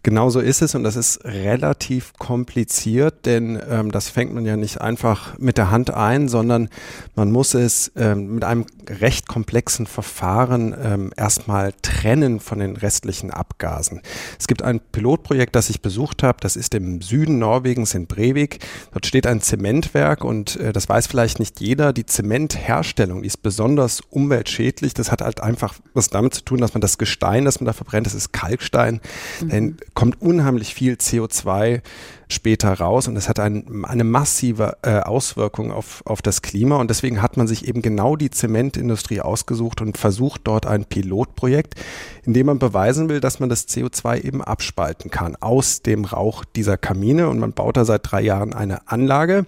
Genau 0.01 0.29
so 0.29 0.39
ist 0.39 0.61
es 0.61 0.75
und 0.75 0.83
das 0.83 0.95
ist 0.95 1.25
relativ 1.25 2.13
kompliziert, 2.13 3.25
denn 3.25 3.59
ähm, 3.69 3.91
das 3.91 4.09
fängt 4.09 4.33
man 4.33 4.45
ja 4.45 4.55
nicht 4.55 4.79
einfach 4.79 5.37
mit 5.37 5.57
der 5.57 5.71
Hand 5.71 5.93
ein, 5.93 6.29
sondern 6.29 6.69
man 7.15 7.31
muss 7.33 7.53
es 7.53 7.91
ähm, 7.97 8.35
mit 8.35 8.45
einem 8.45 8.65
recht 8.87 9.27
komplexen 9.27 9.87
Verfahren 9.87 10.73
ähm, 10.81 11.11
erstmal 11.17 11.73
trennen 11.81 12.39
von 12.39 12.59
den 12.59 12.77
restlichen 12.77 13.29
Abgasen. 13.29 14.01
Es 14.39 14.47
gibt 14.47 14.61
ein 14.61 14.79
Pilotprojekt, 14.79 15.53
das 15.53 15.69
ich 15.69 15.81
besucht 15.81 16.23
habe, 16.23 16.37
das 16.39 16.55
ist 16.55 16.73
im 16.75 17.01
Süden 17.01 17.37
Norwegens 17.37 17.93
in 17.93 18.07
Brevik. 18.07 18.59
Dort 18.93 19.05
steht 19.05 19.27
ein 19.27 19.41
Zementwerk 19.41 20.23
und 20.23 20.55
äh, 20.55 20.71
das 20.71 20.87
weiß 20.87 21.07
vielleicht 21.07 21.39
nicht 21.39 21.59
jeder. 21.59 21.91
Die 21.91 22.05
Zementherstellung 22.05 23.21
die 23.21 23.27
ist 23.27 23.43
besonders 23.43 23.99
umweltschädlich. 24.09 24.93
Das 24.93 25.11
hat 25.11 25.21
halt 25.21 25.41
einfach 25.41 25.75
was 25.93 26.09
damit 26.09 26.35
zu 26.35 26.43
tun, 26.43 26.59
dass 26.59 26.73
man 26.73 26.79
das 26.79 26.97
Gestein, 26.97 27.43
das 27.43 27.59
man 27.59 27.65
da 27.65 27.73
verbrennt, 27.73 28.05
das 28.05 28.13
ist 28.13 28.31
Kalkstein. 28.31 29.01
Mhm 29.41 29.75
kommt 29.99 30.21
unheimlich 30.21 30.73
viel 30.73 30.93
CO2 30.93 31.81
später 32.31 32.71
raus 32.73 33.07
und 33.07 33.17
es 33.17 33.27
hat 33.27 33.39
ein, 33.39 33.83
eine 33.85 34.03
massive 34.03 34.77
äh, 34.83 34.99
Auswirkung 34.99 35.71
auf, 35.71 36.03
auf 36.05 36.21
das 36.21 36.43
Klima 36.43 36.75
und 36.75 36.89
deswegen 36.89 37.23
hat 37.23 37.37
man 37.37 37.47
sich 37.47 37.67
eben 37.67 37.81
genau 37.81 38.15
die 38.15 38.29
Zementindustrie 38.29 39.21
ausgesucht 39.21 39.81
und 39.81 39.97
versucht 39.97 40.41
dort 40.43 40.67
ein 40.67 40.85
Pilotprojekt, 40.85 41.73
in 42.23 42.33
dem 42.33 42.45
man 42.45 42.59
beweisen 42.59 43.09
will, 43.09 43.19
dass 43.19 43.39
man 43.39 43.49
das 43.49 43.67
CO2 43.67 44.23
eben 44.23 44.43
abspalten 44.43 45.09
kann 45.09 45.35
aus 45.37 45.81
dem 45.81 46.05
Rauch 46.05 46.45
dieser 46.45 46.77
Kamine 46.77 47.29
und 47.29 47.39
man 47.39 47.53
baut 47.53 47.77
da 47.77 47.85
seit 47.85 48.11
drei 48.11 48.21
Jahren 48.21 48.53
eine 48.53 48.87
Anlage, 48.87 49.47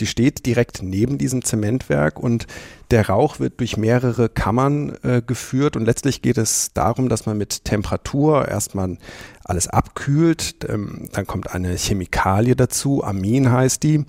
die 0.00 0.06
steht 0.06 0.46
direkt 0.46 0.82
neben 0.82 1.18
diesem 1.18 1.44
Zementwerk 1.44 2.18
und 2.18 2.46
der 2.90 3.08
Rauch 3.08 3.40
wird 3.40 3.58
durch 3.60 3.76
mehrere 3.76 4.28
Kammern 4.28 4.96
äh, 5.02 5.22
geführt 5.26 5.76
und 5.76 5.86
letztlich 5.86 6.20
geht 6.20 6.36
es 6.36 6.72
darum, 6.74 7.08
dass 7.08 7.24
man 7.24 7.38
mit 7.38 7.64
Temperatur 7.64 8.48
erstmal 8.48 8.98
alles 9.44 9.66
abkühlt, 9.66 10.56
ähm, 10.68 11.08
dann 11.12 11.26
kommt 11.26 11.54
eine 11.54 11.74
Chemikalie 11.76 12.21
dazu, 12.56 13.02
Amin 13.02 13.50
heißt 13.50 13.82
die, 13.82 14.04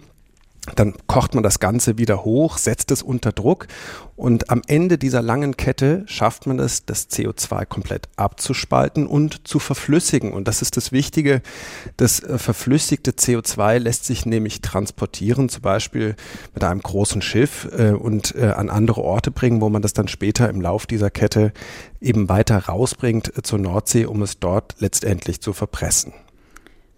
dann 0.75 0.93
kocht 1.07 1.33
man 1.33 1.43
das 1.43 1.59
Ganze 1.59 1.97
wieder 1.97 2.23
hoch, 2.23 2.57
setzt 2.57 2.89
es 2.91 3.03
unter 3.03 3.33
Druck 3.33 3.67
und 4.15 4.49
am 4.49 4.61
Ende 4.67 4.97
dieser 4.97 5.21
langen 5.21 5.57
Kette 5.57 6.03
schafft 6.05 6.47
man 6.47 6.57
es, 6.57 6.85
das 6.85 7.09
CO2 7.09 7.65
komplett 7.65 8.07
abzuspalten 8.15 9.05
und 9.05 9.45
zu 9.45 9.59
verflüssigen. 9.59 10.31
Und 10.31 10.47
das 10.47 10.61
ist 10.61 10.77
das 10.77 10.93
Wichtige. 10.93 11.41
Das 11.97 12.21
äh, 12.21 12.37
verflüssigte 12.37 13.11
CO2 13.11 13.79
lässt 13.79 14.05
sich 14.05 14.25
nämlich 14.25 14.61
transportieren, 14.61 15.49
zum 15.49 15.63
Beispiel 15.63 16.15
mit 16.53 16.63
einem 16.63 16.81
großen 16.81 17.21
Schiff 17.21 17.67
äh, 17.77 17.91
und 17.91 18.33
äh, 18.35 18.51
an 18.51 18.69
andere 18.69 19.01
Orte 19.01 19.31
bringen, 19.31 19.59
wo 19.59 19.69
man 19.69 19.81
das 19.81 19.91
dann 19.91 20.07
später 20.07 20.47
im 20.49 20.61
Lauf 20.61 20.85
dieser 20.85 21.09
Kette 21.09 21.51
eben 21.99 22.29
weiter 22.29 22.57
rausbringt 22.57 23.33
zur 23.43 23.59
Nordsee, 23.59 24.05
um 24.05 24.21
es 24.21 24.39
dort 24.39 24.75
letztendlich 24.79 25.41
zu 25.41 25.51
verpressen. 25.51 26.13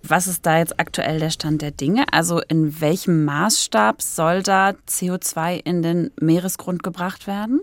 Was 0.08 0.28
ist 0.28 0.46
da 0.46 0.60
jetzt 0.60 0.80
aktuell 0.80 1.20
der 1.20 1.32
Stand 1.32 1.64
der 1.64 1.72
Dinge? 1.72 2.06
Also 2.12 2.40
in 2.48 2.80
welchem 2.80 3.26
Maßstab 3.26 4.04
soll 4.04 4.44
da 4.44 4.74
CO2 4.88 5.60
in 5.64 5.82
den 5.82 6.12
Meeresgrund 6.20 6.84
gebracht 6.84 7.26
werden? 7.26 7.62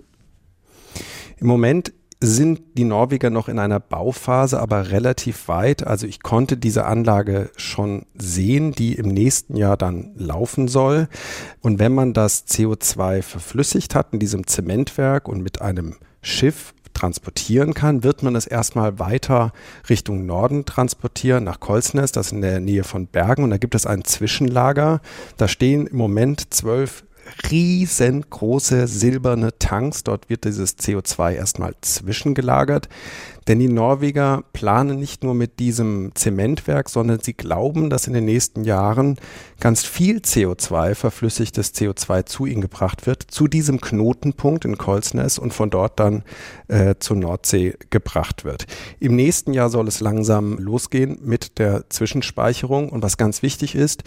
Im 1.39 1.47
Moment 1.47 1.93
sind 2.19 2.61
die 2.75 2.85
Norweger 2.85 3.31
noch 3.31 3.49
in 3.49 3.59
einer 3.59 3.79
Bauphase, 3.79 4.61
aber 4.61 4.91
relativ 4.91 5.47
weit. 5.49 5.87
Also 5.87 6.07
ich 6.07 6.23
konnte 6.23 6.57
diese 6.57 6.85
Anlage 6.85 7.51
schon 7.57 8.07
sehen, 8.17 8.73
die 8.73 8.95
im 8.95 9.09
nächsten 9.09 9.57
Jahr 9.57 9.77
dann 9.77 10.13
laufen 10.17 10.67
soll. 10.67 11.09
Und 11.61 11.79
wenn 11.79 11.93
man 11.93 12.13
das 12.13 12.47
CO2 12.47 13.23
verflüssigt 13.23 13.95
hat 13.95 14.13
in 14.13 14.19
diesem 14.19 14.47
Zementwerk 14.47 15.29
und 15.29 15.43
mit 15.43 15.61
einem 15.61 15.97
Schiff 16.23 16.75
transportieren 16.95 17.75
kann, 17.75 18.03
wird 18.03 18.23
man 18.23 18.35
es 18.37 18.47
erstmal 18.47 18.99
weiter 18.99 19.53
Richtung 19.89 20.27
Norden 20.27 20.65
transportieren, 20.65 21.45
nach 21.45 21.61
Kolsnes, 21.61 22.13
das 22.13 22.27
ist 22.27 22.33
in 22.33 22.43
der 22.43 22.61
Nähe 22.61 22.85
von 22.85 23.07
Bergen. 23.07 23.45
Und 23.45 23.51
da 23.51 23.59
gibt 23.59 23.75
es 23.75 23.87
ein 23.87 24.05
Zwischenlager. 24.05 25.01
Da 25.37 25.49
stehen 25.49 25.87
im 25.87 25.97
Moment 25.97 26.53
zwölf 26.53 27.05
riesengroße 27.51 28.87
silberne 28.87 29.57
Tanks. 29.59 30.05
Dort 30.05 30.29
wird 30.29 30.45
dieses 30.45 30.79
CO2 30.79 31.35
erstmal 31.35 31.75
zwischengelagert. 31.81 32.89
Denn 33.49 33.59
die 33.59 33.69
Norweger 33.69 34.45
planen 34.53 34.99
nicht 34.99 35.25
nur 35.25 35.35
mit 35.35 35.59
diesem 35.59 36.13
Zementwerk, 36.15 36.89
sondern 36.89 37.21
sie 37.21 37.35
glauben, 37.35 37.91
dass 37.91 38.07
in 38.07 38.13
den 38.13 38.25
nächsten 38.25 38.65
Jahren 38.65 39.17
ganz 39.61 39.85
viel 39.85 40.19
CO2, 40.19 40.95
verflüssigtes 40.95 41.75
CO2 41.75 42.27
zu 42.27 42.47
ihnen 42.47 42.61
gebracht 42.61 43.07
wird, 43.07 43.23
zu 43.23 43.49
diesem 43.49 43.81
Knotenpunkt 43.81 44.65
in 44.65 44.79
Kolsnes 44.79 45.39
und 45.39 45.53
von 45.53 45.71
dort 45.71 45.99
dann 45.99 46.23
äh, 46.69 46.95
zur 46.99 47.17
Nordsee 47.17 47.75
gebracht 47.91 48.45
wird. 48.45 48.67
Im 49.01 49.17
nächsten 49.17 49.53
Jahr 49.53 49.71
soll 49.71 49.89
es 49.89 50.01
langsam 50.01 50.59
losgehen 50.59 51.19
mit 51.23 51.59
der 51.59 51.89
Zwischenspeicherung. 51.91 52.89
Und 52.91 53.03
was 53.03 53.17
ganz 53.17 53.43
wichtig 53.43 53.75
ist, 53.75 54.05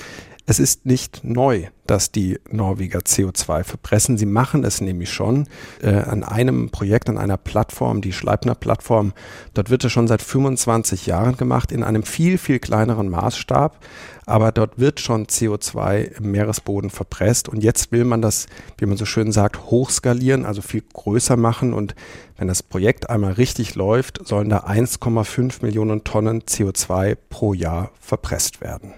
es 0.47 0.59
ist 0.59 0.85
nicht 0.85 1.23
neu, 1.23 1.67
dass 1.87 2.11
die 2.11 2.39
Norweger 2.49 2.99
CO2 2.99 3.63
verpressen. 3.63 4.17
Sie 4.17 4.27
machen 4.27 4.63
es 4.63 4.79
nämlich 4.79 5.11
schon 5.11 5.47
äh, 5.81 5.89
an 5.89 6.23
einem 6.23 6.69
Projekt, 6.69 7.09
an 7.09 7.17
einer 7.17 7.37
Plattform, 7.37 8.01
die 8.01 8.13
Schleipner-Plattform. 8.13 9.13
Dort 9.53 9.69
wird 9.69 9.83
es 9.83 9.91
schon 9.91 10.07
seit 10.07 10.21
25 10.21 11.05
Jahren 11.05 11.38
gemacht, 11.38 11.71
in 11.71 11.83
einem 11.83 12.03
viel, 12.03 12.38
viel 12.38 12.59
kleineren 12.59 13.09
Maßstab. 13.09 13.77
Aber 14.25 14.51
dort 14.51 14.79
wird 14.79 14.99
schon 14.99 15.27
CO2 15.27 16.17
im 16.17 16.31
Meeresboden 16.31 16.89
verpresst. 16.89 17.47
Und 17.47 17.63
jetzt 17.63 17.91
will 17.91 18.05
man 18.05 18.21
das, 18.21 18.47
wie 18.77 18.85
man 18.85 18.97
so 18.97 19.05
schön 19.05 19.31
sagt, 19.31 19.65
hochskalieren, 19.69 20.45
also 20.45 20.61
viel 20.61 20.83
größer 20.93 21.38
machen. 21.38 21.73
Und 21.73 21.95
wenn 22.38 22.47
das 22.47 22.63
Projekt 22.63 23.09
einmal 23.09 23.33
richtig 23.33 23.75
läuft, 23.75 24.27
sollen 24.27 24.49
da 24.49 24.59
1,5 24.59 25.63
Millionen 25.63 26.03
Tonnen 26.03 26.41
CO2 26.41 27.15
pro 27.29 27.53
Jahr 27.53 27.91
verpresst 27.99 28.61
werden 28.61 28.93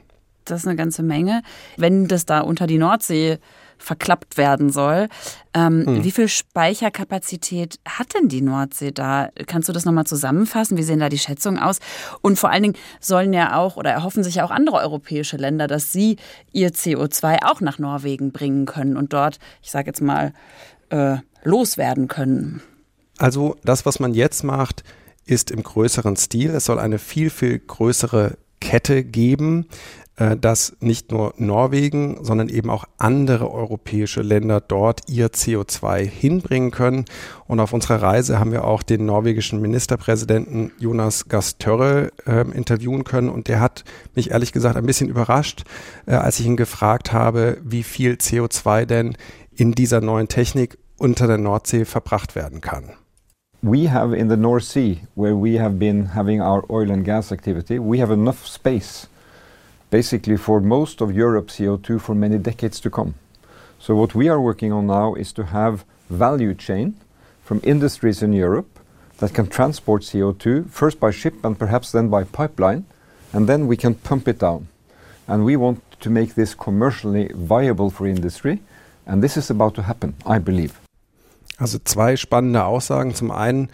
das 0.49 0.61
ist 0.61 0.67
eine 0.67 0.75
ganze 0.75 1.03
Menge. 1.03 1.43
Wenn 1.77 2.07
das 2.07 2.25
da 2.25 2.39
unter 2.39 2.67
die 2.67 2.77
Nordsee 2.77 3.39
verklappt 3.77 4.37
werden 4.37 4.69
soll. 4.71 5.07
Ähm, 5.53 5.85
hm. 5.85 6.03
Wie 6.03 6.11
viel 6.11 6.27
Speicherkapazität 6.27 7.79
hat 7.87 8.13
denn 8.13 8.27
die 8.27 8.41
Nordsee 8.41 8.91
da? 8.91 9.29
Kannst 9.45 9.69
du 9.69 9.73
das 9.73 9.85
nochmal 9.85 10.05
zusammenfassen? 10.05 10.77
Wie 10.77 10.83
sehen 10.83 10.99
da 10.99 11.09
die 11.09 11.17
Schätzungen 11.17 11.59
aus? 11.59 11.79
Und 12.21 12.37
vor 12.37 12.49
allen 12.49 12.63
Dingen 12.63 12.75
sollen 12.99 13.33
ja 13.33 13.57
auch 13.57 13.77
oder 13.77 13.91
erhoffen 13.91 14.23
sich 14.23 14.35
ja 14.35 14.45
auch 14.45 14.51
andere 14.51 14.77
europäische 14.77 15.37
Länder, 15.37 15.67
dass 15.67 15.91
sie 15.91 16.17
ihr 16.51 16.71
CO2 16.71 17.43
auch 17.43 17.61
nach 17.61 17.79
Norwegen 17.79 18.31
bringen 18.31 18.65
können 18.65 18.97
und 18.97 19.13
dort, 19.13 19.39
ich 19.61 19.71
sage 19.71 19.87
jetzt 19.87 20.01
mal, 20.01 20.33
äh, 20.89 21.17
loswerden 21.43 22.07
können. 22.07 22.61
Also 23.17 23.55
das, 23.63 23.85
was 23.85 23.99
man 23.99 24.13
jetzt 24.13 24.43
macht, 24.43 24.83
ist 25.25 25.51
im 25.51 25.63
größeren 25.63 26.15
Stil. 26.15 26.51
Es 26.51 26.65
soll 26.65 26.79
eine 26.79 26.99
viel, 26.99 27.29
viel 27.29 27.59
größere 27.59 28.37
Kette 28.59 29.03
geben. 29.03 29.67
Äh, 30.17 30.35
dass 30.35 30.75
nicht 30.79 31.11
nur 31.11 31.35
Norwegen, 31.37 32.17
sondern 32.23 32.49
eben 32.49 32.71
auch 32.71 32.85
andere 32.97 33.51
europäische 33.51 34.23
Länder 34.23 34.59
dort 34.59 35.01
ihr 35.07 35.27
CO2 35.27 35.99
hinbringen 35.99 36.71
können. 36.71 37.05
Und 37.45 37.59
auf 37.59 37.71
unserer 37.71 38.01
Reise 38.01 38.39
haben 38.39 38.51
wir 38.51 38.63
auch 38.63 38.81
den 38.81 39.05
norwegischen 39.05 39.61
Ministerpräsidenten 39.61 40.71
Jonas 40.79 41.29
Gastörre 41.29 42.11
äh, 42.25 42.41
interviewen 42.49 43.03
können. 43.03 43.29
Und 43.29 43.47
der 43.47 43.59
hat 43.59 43.83
mich 44.15 44.31
ehrlich 44.31 44.53
gesagt 44.53 44.75
ein 44.75 44.87
bisschen 44.87 45.07
überrascht, 45.07 45.65
äh, 46.07 46.15
als 46.15 46.39
ich 46.39 46.47
ihn 46.47 46.57
gefragt 46.57 47.13
habe, 47.13 47.59
wie 47.63 47.83
viel 47.83 48.13
CO2 48.13 48.85
denn 48.85 49.15
in 49.55 49.73
dieser 49.73 50.01
neuen 50.01 50.27
Technik 50.27 50.79
unter 50.97 51.27
der 51.27 51.37
Nordsee 51.37 51.85
verbracht 51.85 52.35
werden 52.35 52.59
kann. 52.59 52.85
We 53.61 53.91
have 53.91 54.15
in 54.15 54.31
the 54.31 54.37
North 54.37 54.63
Sea, 54.63 54.97
where 55.15 55.35
we 55.35 55.61
have 55.61 55.75
been 55.75 56.15
having 56.15 56.41
our 56.41 56.67
oil 56.71 56.91
and 56.91 57.05
gas 57.05 57.31
activity, 57.31 57.79
we 57.79 58.01
have 58.01 58.11
enough 58.11 58.47
space 58.47 59.07
basically 59.89 60.37
for 60.37 60.59
most 60.59 61.01
of 61.01 61.15
Europe's 61.15 61.57
CO2 61.57 61.99
for 62.01 62.15
many 62.15 62.37
decades 62.37 62.79
to 62.81 62.89
come. 62.89 63.15
So 63.79 63.95
what 63.95 64.15
we 64.15 64.27
are 64.27 64.41
working 64.41 64.71
on 64.71 64.87
now 64.87 65.13
is 65.13 65.31
to 65.33 65.45
have 65.45 65.85
value 66.09 66.53
chain 66.53 66.95
from 67.43 67.61
industries 67.63 68.21
in 68.21 68.33
Europe 68.33 68.79
that 69.19 69.33
can 69.33 69.47
transport 69.47 70.01
CO2 70.03 70.69
first 70.69 70.99
by 70.99 71.11
ship 71.11 71.43
and 71.43 71.57
perhaps 71.57 71.91
then 71.91 72.09
by 72.09 72.23
pipeline 72.23 72.85
and 73.33 73.47
then 73.47 73.67
we 73.67 73.77
can 73.77 73.95
pump 73.95 74.27
it 74.27 74.39
down. 74.39 74.67
And 75.27 75.45
we 75.45 75.55
want 75.55 75.81
to 76.01 76.09
make 76.09 76.35
this 76.35 76.53
commercially 76.55 77.31
viable 77.33 77.89
for 77.89 78.07
industry 78.07 78.61
and 79.05 79.23
this 79.23 79.37
is 79.37 79.49
about 79.49 79.75
to 79.75 79.83
happen, 79.83 80.15
I 80.25 80.39
believe. 80.39 80.79
Also 81.59 81.79
zwei 81.83 82.15
spannende 82.15 82.65
Aussagen. 82.65 83.15
Zum 83.15 83.31
einen, 83.31 83.69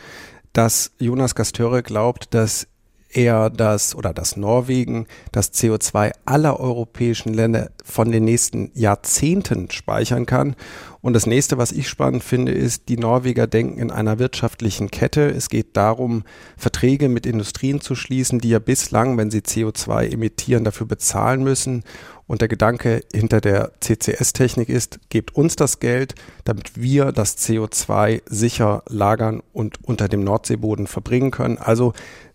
dass 0.54 0.92
Jonas 1.00 1.36
Gastöre 1.36 1.84
glaubt, 1.84 2.34
dass 2.34 2.68
er 3.14 3.50
das 3.50 3.96
oder 3.96 4.14
dass 4.14 4.38
Norwegen 4.38 5.08
das 5.32 5.54
CO2 5.54 6.12
aller 6.26 6.60
europäischen 6.60 7.34
Länder 7.34 7.72
von 7.84 8.12
den 8.12 8.26
nächsten 8.26 8.72
Jahrzehnten 8.74 9.70
speichern 9.72 10.26
kann. 10.26 10.56
Und 11.02 11.14
das 11.14 11.26
nächste, 11.26 11.58
was 11.58 11.72
ich 11.72 11.90
spannend 11.90 12.24
finde, 12.24 12.54
ist, 12.54 12.88
die 12.88 12.98
Norweger 12.98 13.46
denken 13.46 13.78
in 13.78 13.92
einer 13.92 14.20
wirtschaftlichen 14.20 14.90
Kette. 14.90 15.30
Es 15.30 15.50
geht 15.50 15.76
darum, 15.76 16.24
Verträge 16.56 17.10
mit 17.10 17.26
Industrien 17.26 17.82
zu 17.82 17.94
schließen, 17.94 18.40
die 18.40 18.50
ja 18.50 18.60
bislang, 18.60 19.18
wenn 19.18 19.30
sie 19.30 19.42
CO2 19.42 20.14
emittieren, 20.14 20.64
dafür 20.64 20.88
bezahlen 20.88 21.44
müssen. 21.44 21.84
Und 22.26 22.40
der 22.40 22.48
Gedanke 22.48 23.04
hinter 23.14 23.42
der 23.42 23.74
CCS-Technik 23.82 24.70
ist, 24.70 25.00
gebt 25.10 25.36
uns 25.36 25.58
das 25.58 25.80
Geld, 25.80 26.16
damit 26.46 26.82
wir 26.82 27.12
das 27.12 27.38
CO2 27.38 28.22
sicher 28.26 28.84
lagern 28.88 29.44
und 29.52 29.84
unter 29.84 30.08
dem 30.08 30.24
Nordseeboden 30.24 30.88
verbringen 30.88 31.32
können. 31.32 31.58
Also 31.58 31.94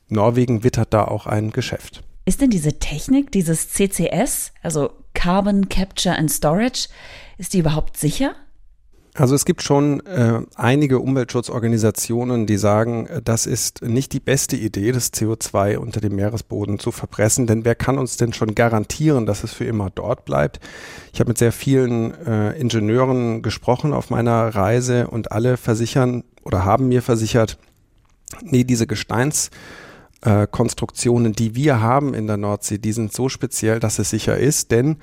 Norwegen 0.08 0.64
wittert 0.64 0.92
da 0.92 1.04
auch 1.04 1.26
ein 1.26 1.50
Geschäft. 1.50 2.02
Ist 2.24 2.40
denn 2.40 2.50
diese 2.50 2.78
Technik, 2.78 3.32
dieses 3.32 3.70
CCS, 3.70 4.52
also 4.62 4.90
Carbon 5.14 5.68
Capture 5.68 6.16
and 6.16 6.30
Storage, 6.30 6.88
ist 7.38 7.54
die 7.54 7.58
überhaupt 7.58 7.96
sicher? 7.96 8.34
Also 9.18 9.34
es 9.34 9.44
gibt 9.44 9.62
schon 9.62 10.04
äh, 10.06 10.42
einige 10.54 11.00
Umweltschutzorganisationen, 11.00 12.46
die 12.46 12.56
sagen, 12.56 13.06
äh, 13.06 13.20
das 13.22 13.46
ist 13.46 13.82
nicht 13.82 14.12
die 14.12 14.20
beste 14.20 14.56
Idee, 14.56 14.92
das 14.92 15.12
CO2 15.12 15.78
unter 15.78 16.00
dem 16.00 16.14
Meeresboden 16.14 16.78
zu 16.78 16.92
verpressen, 16.92 17.48
denn 17.48 17.64
wer 17.64 17.74
kann 17.74 17.98
uns 17.98 18.16
denn 18.16 18.32
schon 18.32 18.54
garantieren, 18.54 19.26
dass 19.26 19.42
es 19.42 19.52
für 19.52 19.64
immer 19.64 19.90
dort 19.90 20.24
bleibt? 20.24 20.60
Ich 21.12 21.18
habe 21.18 21.30
mit 21.30 21.38
sehr 21.38 21.50
vielen 21.50 22.14
äh, 22.26 22.52
Ingenieuren 22.52 23.42
gesprochen 23.42 23.92
auf 23.92 24.10
meiner 24.10 24.54
Reise 24.54 25.08
und 25.08 25.32
alle 25.32 25.56
versichern 25.56 26.22
oder 26.44 26.64
haben 26.64 26.86
mir 26.88 27.02
versichert, 27.02 27.58
nee, 28.42 28.62
diese 28.62 28.86
Gesteins 28.86 29.50
Konstruktionen, 30.20 31.32
die 31.32 31.54
wir 31.54 31.80
haben 31.80 32.14
in 32.14 32.26
der 32.26 32.36
Nordsee, 32.36 32.78
die 32.78 32.92
sind 32.92 33.12
so 33.12 33.28
speziell, 33.28 33.80
dass 33.80 33.98
es 33.98 34.10
sicher 34.10 34.36
ist, 34.36 34.70
denn 34.70 34.96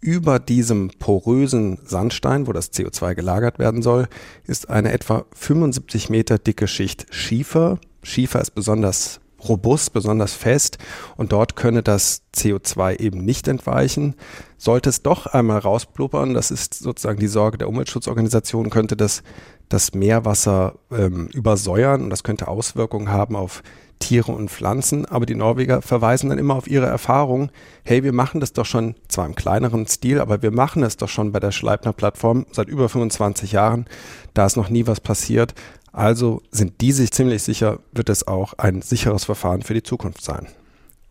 über 0.00 0.38
diesem 0.38 0.90
porösen 0.98 1.78
Sandstein, 1.84 2.46
wo 2.46 2.52
das 2.52 2.72
CO2 2.72 3.14
gelagert 3.14 3.58
werden 3.58 3.82
soll, 3.82 4.08
ist 4.46 4.70
eine 4.70 4.92
etwa 4.92 5.26
75 5.34 6.08
Meter 6.08 6.38
dicke 6.38 6.68
Schicht 6.68 7.06
Schiefer. 7.10 7.78
Schiefer 8.02 8.40
ist 8.40 8.54
besonders 8.54 9.20
robust, 9.46 9.92
besonders 9.92 10.34
fest 10.34 10.78
und 11.16 11.32
dort 11.32 11.56
könne 11.56 11.82
das 11.82 12.22
CO2 12.34 13.00
eben 13.00 13.24
nicht 13.24 13.48
entweichen. 13.48 14.14
Sollte 14.56 14.90
es 14.90 15.02
doch 15.02 15.26
einmal 15.26 15.58
rausblubbern, 15.58 16.34
das 16.34 16.50
ist 16.50 16.74
sozusagen 16.74 17.20
die 17.20 17.26
Sorge 17.26 17.58
der 17.58 17.68
Umweltschutzorganisation, 17.68 18.70
könnte 18.70 18.96
das 18.96 19.22
das 19.70 19.94
Meerwasser 19.94 20.74
ähm, 20.90 21.28
übersäuern 21.28 22.02
und 22.02 22.10
das 22.10 22.24
könnte 22.24 22.48
Auswirkungen 22.48 23.08
haben 23.08 23.36
auf 23.36 23.62
Tiere 24.00 24.32
und 24.32 24.50
Pflanzen, 24.50 25.06
aber 25.06 25.26
die 25.26 25.36
Norweger 25.36 25.82
verweisen 25.82 26.30
dann 26.30 26.38
immer 26.38 26.56
auf 26.56 26.68
ihre 26.68 26.86
Erfahrung. 26.86 27.50
Hey, 27.84 28.02
wir 28.02 28.12
machen 28.12 28.40
das 28.40 28.52
doch 28.52 28.66
schon, 28.66 28.96
zwar 29.06 29.26
im 29.26 29.36
kleineren 29.36 29.86
Stil, 29.86 30.20
aber 30.20 30.42
wir 30.42 30.50
machen 30.50 30.82
es 30.82 30.96
doch 30.96 31.08
schon 31.08 31.30
bei 31.30 31.38
der 31.38 31.52
Schleipner-Plattform 31.52 32.46
seit 32.50 32.68
über 32.68 32.88
25 32.88 33.52
Jahren. 33.52 33.86
Da 34.34 34.46
ist 34.46 34.56
noch 34.56 34.68
nie 34.68 34.88
was 34.88 35.00
passiert. 35.00 35.54
Also 35.92 36.42
sind 36.50 36.80
die 36.80 36.92
sich 36.92 37.12
ziemlich 37.12 37.42
sicher, 37.42 37.78
wird 37.92 38.08
es 38.08 38.26
auch 38.26 38.54
ein 38.54 38.82
sicheres 38.82 39.24
Verfahren 39.24 39.62
für 39.62 39.74
die 39.74 39.82
Zukunft 39.82 40.24
sein. 40.24 40.48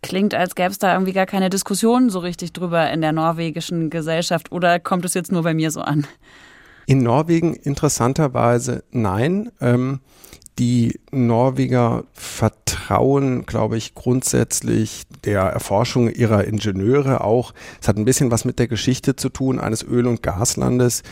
Klingt, 0.02 0.34
als 0.34 0.56
gäbe 0.56 0.70
es 0.70 0.80
da 0.80 0.94
irgendwie 0.94 1.14
gar 1.14 1.26
keine 1.26 1.50
Diskussion 1.50 2.10
so 2.10 2.20
richtig 2.20 2.54
drüber 2.54 2.90
in 2.90 3.02
der 3.02 3.12
norwegischen 3.12 3.90
Gesellschaft 3.90 4.52
oder 4.52 4.80
kommt 4.80 5.04
es 5.04 5.14
jetzt 5.14 5.32
nur 5.32 5.44
bei 5.44 5.54
mir 5.54 5.72
so 5.72 5.82
an? 5.82 6.08
In 6.86 7.04
Norwegen 7.04 7.54
interessanterweise 7.54 8.84
nein. 8.92 9.52
Ähm, 9.60 10.00
die 10.60 11.00
Norweger 11.12 12.04
vertrauen, 12.14 13.46
glaube 13.46 13.78
ich, 13.78 13.96
grundsätzlich 13.96 15.04
der 15.24 15.42
Erforschung 15.42 16.10
ihrer 16.10 16.44
Ingenieure 16.44 17.24
auch. 17.24 17.54
Es 17.82 17.88
hat 17.88 17.98
ein 17.98 18.06
bisschen 18.06 18.30
was 18.30 18.46
mit 18.46 18.60
der 18.60 18.68
Geschichte 18.68 19.16
zu 19.16 19.30
tun 19.30 19.60
eines 19.60 19.84
Öl- 19.84 20.08
und 20.08 20.22
Gaslandes. 20.22 21.04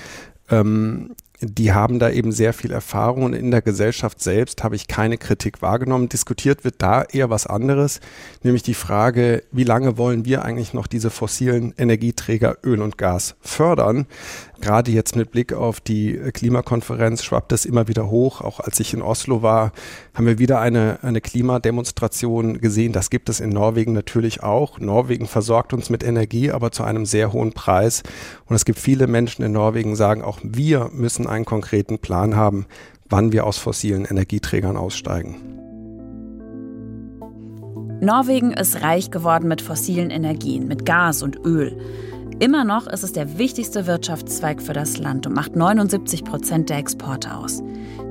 Ähm, 0.50 1.16
die 1.40 1.72
haben 1.72 2.00
da 2.00 2.10
eben 2.10 2.32
sehr 2.32 2.52
viel 2.52 2.72
Erfahrung 2.72 3.24
und 3.24 3.34
in 3.34 3.52
der 3.52 3.62
Gesellschaft 3.62 4.22
selbst 4.22 4.64
habe 4.64 4.76
ich 4.76 4.88
keine 4.88 5.20
Kritik 5.20 5.62
wahrgenommen. 5.62 6.10
Diskutiert 6.10 6.64
wird 6.64 6.76
da 6.80 7.04
eher 7.04 7.30
was 7.30 7.46
anderes, 7.46 8.00
nämlich 8.42 8.64
die 8.64 8.74
Frage, 8.74 9.44
wie 9.52 9.64
lange 9.64 9.98
wollen 9.98 10.26
wir 10.26 10.44
eigentlich 10.44 10.74
noch 10.74 10.88
diese 10.88 11.12
fossilen 11.12 11.76
Energieträger 11.78 12.58
Öl 12.64 12.82
und 12.82 12.98
Gas 12.98 13.36
fördern? 13.42 14.08
Gerade 14.62 14.92
jetzt 14.92 15.16
mit 15.16 15.32
Blick 15.32 15.54
auf 15.54 15.80
die 15.80 16.14
Klimakonferenz 16.34 17.24
schwappt 17.24 17.52
das 17.52 17.66
immer 17.66 17.88
wieder 17.88 18.10
hoch. 18.10 18.42
Auch 18.42 18.60
als 18.60 18.80
ich 18.80 18.94
in 18.94 19.02
Oslo 19.02 19.42
war, 19.42 19.72
haben 20.14 20.26
wir 20.26 20.40
wieder 20.40 20.60
eine, 20.60 21.00
eine 21.04 21.22
Klimademonstration 21.22 22.60
gesehen. 22.60 22.92
Das 22.92 23.10
gibt 23.10 23.30
es 23.30 23.40
in 23.40 23.50
Norwegen 23.50 23.94
natürlich 23.94 24.44
auch. 24.44 24.80
Norwegen 24.80 25.28
versorgt 25.28 25.74
uns 25.74 25.90
mit 25.90 26.04
Energie, 26.04 26.52
aber 26.52 26.72
zu 26.72 26.84
einem 26.84 27.06
sehr 27.06 27.34
hohen 27.34 27.54
Preis. 27.54 28.02
Und 28.46 28.56
es 28.56 28.66
gibt 28.66 28.80
viele 28.80 29.08
Menschen 29.08 29.44
in 29.44 29.52
Norwegen, 29.52 29.96
sagen, 29.96 30.24
auch 30.24 30.40
wir 30.42 30.90
müssen 30.92 31.28
einen 31.28 31.46
konkreten 31.46 32.00
Plan 32.00 32.36
haben, 32.36 32.66
wann 33.10 33.32
wir 33.32 33.46
aus 33.46 33.58
fossilen 33.58 34.06
Energieträgern 34.06 34.76
aussteigen. 34.76 35.36
Norwegen 38.00 38.54
ist 38.54 38.84
reich 38.84 39.10
geworden 39.10 39.48
mit 39.48 39.62
fossilen 39.62 40.12
Energien, 40.12 40.68
mit 40.68 40.86
Gas 40.86 41.24
und 41.24 41.38
Öl. 41.46 41.78
Immer 42.40 42.64
noch 42.64 42.86
ist 42.86 43.04
es 43.04 43.14
der 43.14 43.40
wichtigste 43.40 43.88
Wirtschaftszweig 43.88 44.62
für 44.62 44.74
das 44.74 45.00
Land 45.00 45.26
und 45.26 45.34
macht 45.34 45.56
79 45.56 46.24
Prozent 46.24 46.70
der 46.70 46.78
Exporte 46.78 47.36
aus. 47.36 47.64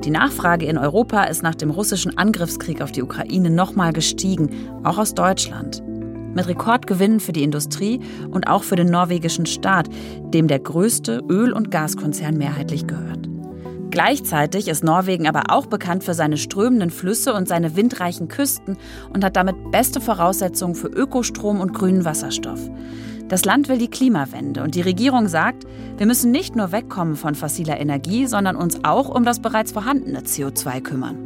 Die 0.04 0.10
Nachfrage 0.10 0.66
in 0.66 0.78
Europa 0.78 1.24
ist 1.24 1.44
nach 1.44 1.54
dem 1.54 1.70
russischen 1.70 2.18
Angriffskrieg 2.18 2.82
auf 2.82 2.90
die 2.90 3.04
Ukraine 3.04 3.50
nochmal 3.50 3.92
gestiegen, 3.92 4.50
auch 4.82 4.98
aus 4.98 5.14
Deutschland. 5.14 5.80
Mit 6.34 6.48
Rekordgewinnen 6.48 7.20
für 7.20 7.32
die 7.32 7.44
Industrie 7.44 8.00
und 8.28 8.48
auch 8.48 8.64
für 8.64 8.74
den 8.74 8.90
norwegischen 8.90 9.46
Staat, 9.46 9.88
dem 10.34 10.48
der 10.48 10.58
größte 10.58 11.22
Öl- 11.30 11.52
und 11.52 11.70
Gaskonzern 11.70 12.36
mehrheitlich 12.36 12.88
gehört. 12.88 13.28
Gleichzeitig 13.92 14.66
ist 14.66 14.82
Norwegen 14.82 15.28
aber 15.28 15.54
auch 15.54 15.66
bekannt 15.66 16.02
für 16.02 16.14
seine 16.14 16.36
strömenden 16.36 16.90
Flüsse 16.90 17.32
und 17.32 17.46
seine 17.46 17.76
windreichen 17.76 18.26
Küsten 18.26 18.76
und 19.14 19.22
hat 19.24 19.36
damit 19.36 19.70
beste 19.70 20.00
Voraussetzungen 20.00 20.74
für 20.74 20.88
Ökostrom 20.88 21.60
und 21.60 21.72
grünen 21.72 22.04
Wasserstoff. 22.04 22.60
Das 23.28 23.44
Land 23.44 23.68
will 23.68 23.78
die 23.78 23.90
Klimawende 23.90 24.62
und 24.62 24.76
die 24.76 24.82
Regierung 24.82 25.26
sagt, 25.26 25.64
wir 25.96 26.06
müssen 26.06 26.30
nicht 26.30 26.54
nur 26.54 26.70
wegkommen 26.70 27.16
von 27.16 27.34
fossiler 27.34 27.80
Energie, 27.80 28.26
sondern 28.26 28.54
uns 28.54 28.84
auch 28.84 29.08
um 29.08 29.24
das 29.24 29.40
bereits 29.40 29.72
vorhandene 29.72 30.20
CO2 30.20 30.80
kümmern. 30.80 31.16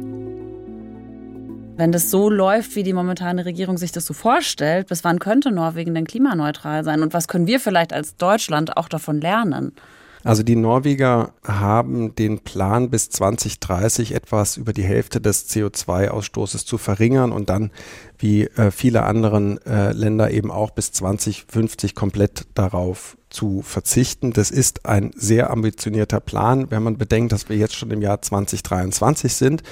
Wenn 1.77 1.91
das 1.91 2.09
so 2.09 2.29
läuft, 2.29 2.75
wie 2.75 2.83
die 2.83 2.93
momentane 2.93 3.45
Regierung 3.45 3.77
sich 3.77 3.91
das 3.91 4.05
so 4.05 4.13
vorstellt, 4.13 4.87
bis 4.87 5.03
wann 5.03 5.19
könnte 5.19 5.51
Norwegen 5.51 5.93
denn 5.93 6.07
klimaneutral 6.07 6.83
sein 6.83 7.03
und 7.03 7.13
was 7.13 7.27
können 7.27 7.45
wir 7.45 7.59
vielleicht 7.59 7.93
als 7.93 8.15
Deutschland 8.17 8.77
auch 8.77 8.89
davon 8.89 9.21
lernen? 9.21 9.73
Also 10.23 10.43
die 10.43 10.55
Norweger 10.55 11.33
haben 11.43 12.15
den 12.15 12.39
Plan 12.39 12.89
bis 12.89 13.09
2030 13.09 14.13
etwas 14.13 14.57
über 14.57 14.73
die 14.73 14.83
Hälfte 14.83 15.19
des 15.19 15.49
CO2-Ausstoßes 15.49 16.65
zu 16.65 16.77
verringern 16.77 17.31
und 17.31 17.49
dann 17.49 17.71
wie 18.19 18.43
äh, 18.43 18.69
viele 18.69 19.03
anderen 19.03 19.59
äh, 19.65 19.93
Länder 19.93 20.29
eben 20.31 20.51
auch 20.51 20.71
bis 20.71 20.91
2050 20.91 21.95
komplett 21.95 22.45
darauf 22.53 23.17
zu 23.31 23.61
verzichten. 23.63 24.33
Das 24.33 24.51
ist 24.51 24.85
ein 24.85 25.11
sehr 25.15 25.49
ambitionierter 25.49 26.19
Plan, 26.19 26.69
wenn 26.69 26.83
man 26.83 26.97
bedenkt, 26.97 27.31
dass 27.31 27.49
wir 27.49 27.57
jetzt 27.57 27.75
schon 27.75 27.89
im 27.89 28.01
Jahr 28.01 28.21
2023 28.21 29.33
sind. 29.33 29.63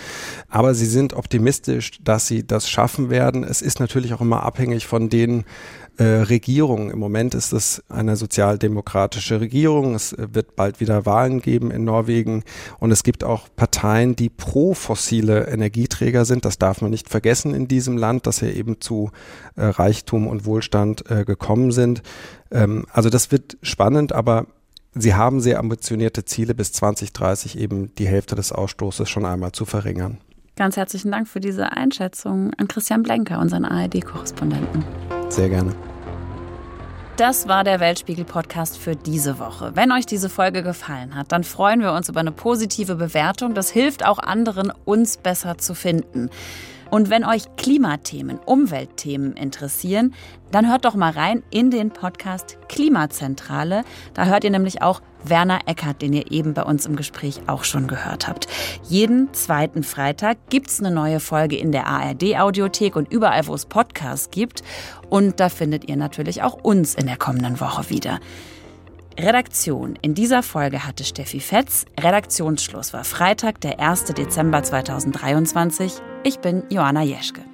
Aber 0.48 0.74
sie 0.74 0.86
sind 0.86 1.14
optimistisch, 1.14 2.00
dass 2.02 2.26
sie 2.26 2.48
das 2.48 2.70
schaffen 2.70 3.10
werden. 3.10 3.44
Es 3.44 3.62
ist 3.62 3.80
natürlich 3.80 4.14
auch 4.14 4.22
immer 4.22 4.44
abhängig 4.44 4.88
von 4.88 5.10
den 5.10 5.44
äh, 6.00 6.22
Regierungen. 6.22 6.92
Im 6.92 7.00
Moment 7.00 7.36
ist 7.36 7.52
es 7.52 7.84
eine 7.90 8.16
sozialdemokratische 8.16 9.42
Regierung. 9.42 9.96
Es 9.96 10.16
wird 10.18 10.56
bald 10.56 10.80
wieder 10.80 11.06
Wahlen 11.06 11.42
geben 11.42 11.72
in 11.72 11.84
Norwegen. 11.84 12.44
Und 12.80 12.92
es 12.92 13.04
gibt 13.04 13.26
auch 13.26 13.50
Parteien, 13.58 14.16
die 14.16 14.30
pro 14.30 14.74
fossile 14.74 15.48
Energieträger 15.48 16.24
sind. 16.24 16.46
Das 16.46 16.58
darf 16.58 16.82
man 16.82 16.90
nicht 16.90 17.10
vergessen 17.10 17.54
in 17.54 17.68
diesem 17.68 17.98
Land, 17.98 18.28
dass 18.28 18.42
wir 18.42 18.56
eben 18.56 18.80
zu 18.80 19.12
äh, 19.58 19.66
Reichtum 19.66 20.28
und 20.28 20.46
Wohlstand 20.46 21.04
äh, 21.12 21.26
gekommen 21.26 21.74
sind. 21.74 22.02
Ähm, 22.50 22.86
also 22.94 23.10
das 23.10 23.30
wird 23.34 23.58
spannend, 23.62 24.14
aber 24.14 24.48
sie 24.94 25.16
haben 25.16 25.42
sehr 25.42 25.60
ambitionierte 25.60 26.24
Ziele, 26.24 26.56
bis 26.56 26.72
2030 26.72 27.60
eben 27.60 27.94
die 27.96 28.08
Hälfte 28.08 28.36
des 28.36 28.54
Ausstoßes 28.54 29.10
schon 29.10 29.26
einmal 29.26 29.52
zu 29.52 29.66
verringern. 29.66 30.20
Ganz 30.56 30.78
herzlichen 30.78 31.12
Dank 31.12 31.28
für 31.28 31.42
diese 31.42 31.74
Einschätzung 31.74 32.54
an 32.58 32.70
Christian 32.70 33.04
Blenker, 33.04 33.40
unseren 33.40 33.66
ARD-Korrespondenten. 33.66 34.86
Sehr 35.30 35.50
gerne. 35.50 35.74
Das 37.20 37.50
war 37.50 37.66
der 37.66 37.82
Weltspiegel-Podcast 37.82 38.78
für 38.78 38.96
diese 38.96 39.40
Woche. 39.40 39.72
Wenn 39.76 39.92
euch 39.92 40.06
diese 40.06 40.30
Folge 40.30 40.64
gefallen 40.64 41.16
hat, 41.16 41.34
dann 41.34 41.44
freuen 41.44 41.82
wir 41.82 41.92
uns 41.92 42.08
über 42.08 42.22
eine 42.22 42.32
positive 42.32 42.96
Bewertung. 42.96 43.54
Das 43.54 43.70
hilft 43.70 44.06
auch 44.06 44.20
anderen, 44.20 44.72
uns 44.86 45.18
besser 45.18 45.58
zu 45.58 45.76
finden. 45.76 46.30
Und 46.90 47.10
wenn 47.10 47.24
euch 47.24 47.44
Klimathemen, 47.58 48.40
Umweltthemen 48.40 49.34
interessieren, 49.34 50.14
dann 50.52 50.70
hört 50.70 50.86
doch 50.86 50.96
mal 50.96 51.12
rein 51.12 51.44
in 51.52 51.70
den 51.70 51.92
Podcast 51.92 52.58
Klimazentrale. 52.68 53.84
Da 54.14 54.26
hört 54.26 54.44
ihr 54.44 54.50
nämlich 54.50 54.82
auch 54.82 55.02
Werner 55.24 55.60
Eckert, 55.66 56.02
den 56.02 56.14
ihr 56.14 56.32
eben 56.32 56.54
bei 56.54 56.64
uns 56.64 56.86
im 56.86 56.96
Gespräch 56.96 57.42
auch 57.48 57.64
schon 57.64 57.88
gehört 57.88 58.28
habt. 58.28 58.48
Jeden 58.88 59.34
zweiten 59.34 59.84
Freitag 59.84 60.38
gibt's 60.50 60.80
eine 60.80 60.92
neue 60.92 61.20
Folge 61.20 61.58
in 61.58 61.72
der 61.72 61.88
ARD-Audiothek 61.88 62.96
und 62.96 63.12
überall, 63.12 63.46
wo 63.48 63.54
es 63.54 63.66
Podcasts 63.66 64.32
gibt. 64.32 64.64
Und 65.10 65.40
da 65.40 65.50
findet 65.50 65.90
ihr 65.90 65.98
natürlich 65.98 66.42
auch 66.42 66.54
uns 66.64 66.96
in 66.96 67.06
der 67.06 67.18
kommenden 67.18 67.60
Woche 67.60 67.90
wieder. 67.90 68.20
Redaktion 69.20 69.98
in 70.02 70.16
dieser 70.16 70.44
Folge 70.44 70.88
hatte 70.88 71.04
Steffi 71.04 71.42
Fetz. 71.42 71.86
Redaktionsschluss 72.00 72.94
war 72.94 73.04
Freitag, 73.04 73.60
der 73.60 73.80
1. 73.80 74.06
Dezember 74.06 74.64
2023. 74.64 76.02
Ich 76.24 76.40
bin 76.40 76.64
Joanna 76.70 77.02
Jeschke. 77.02 77.46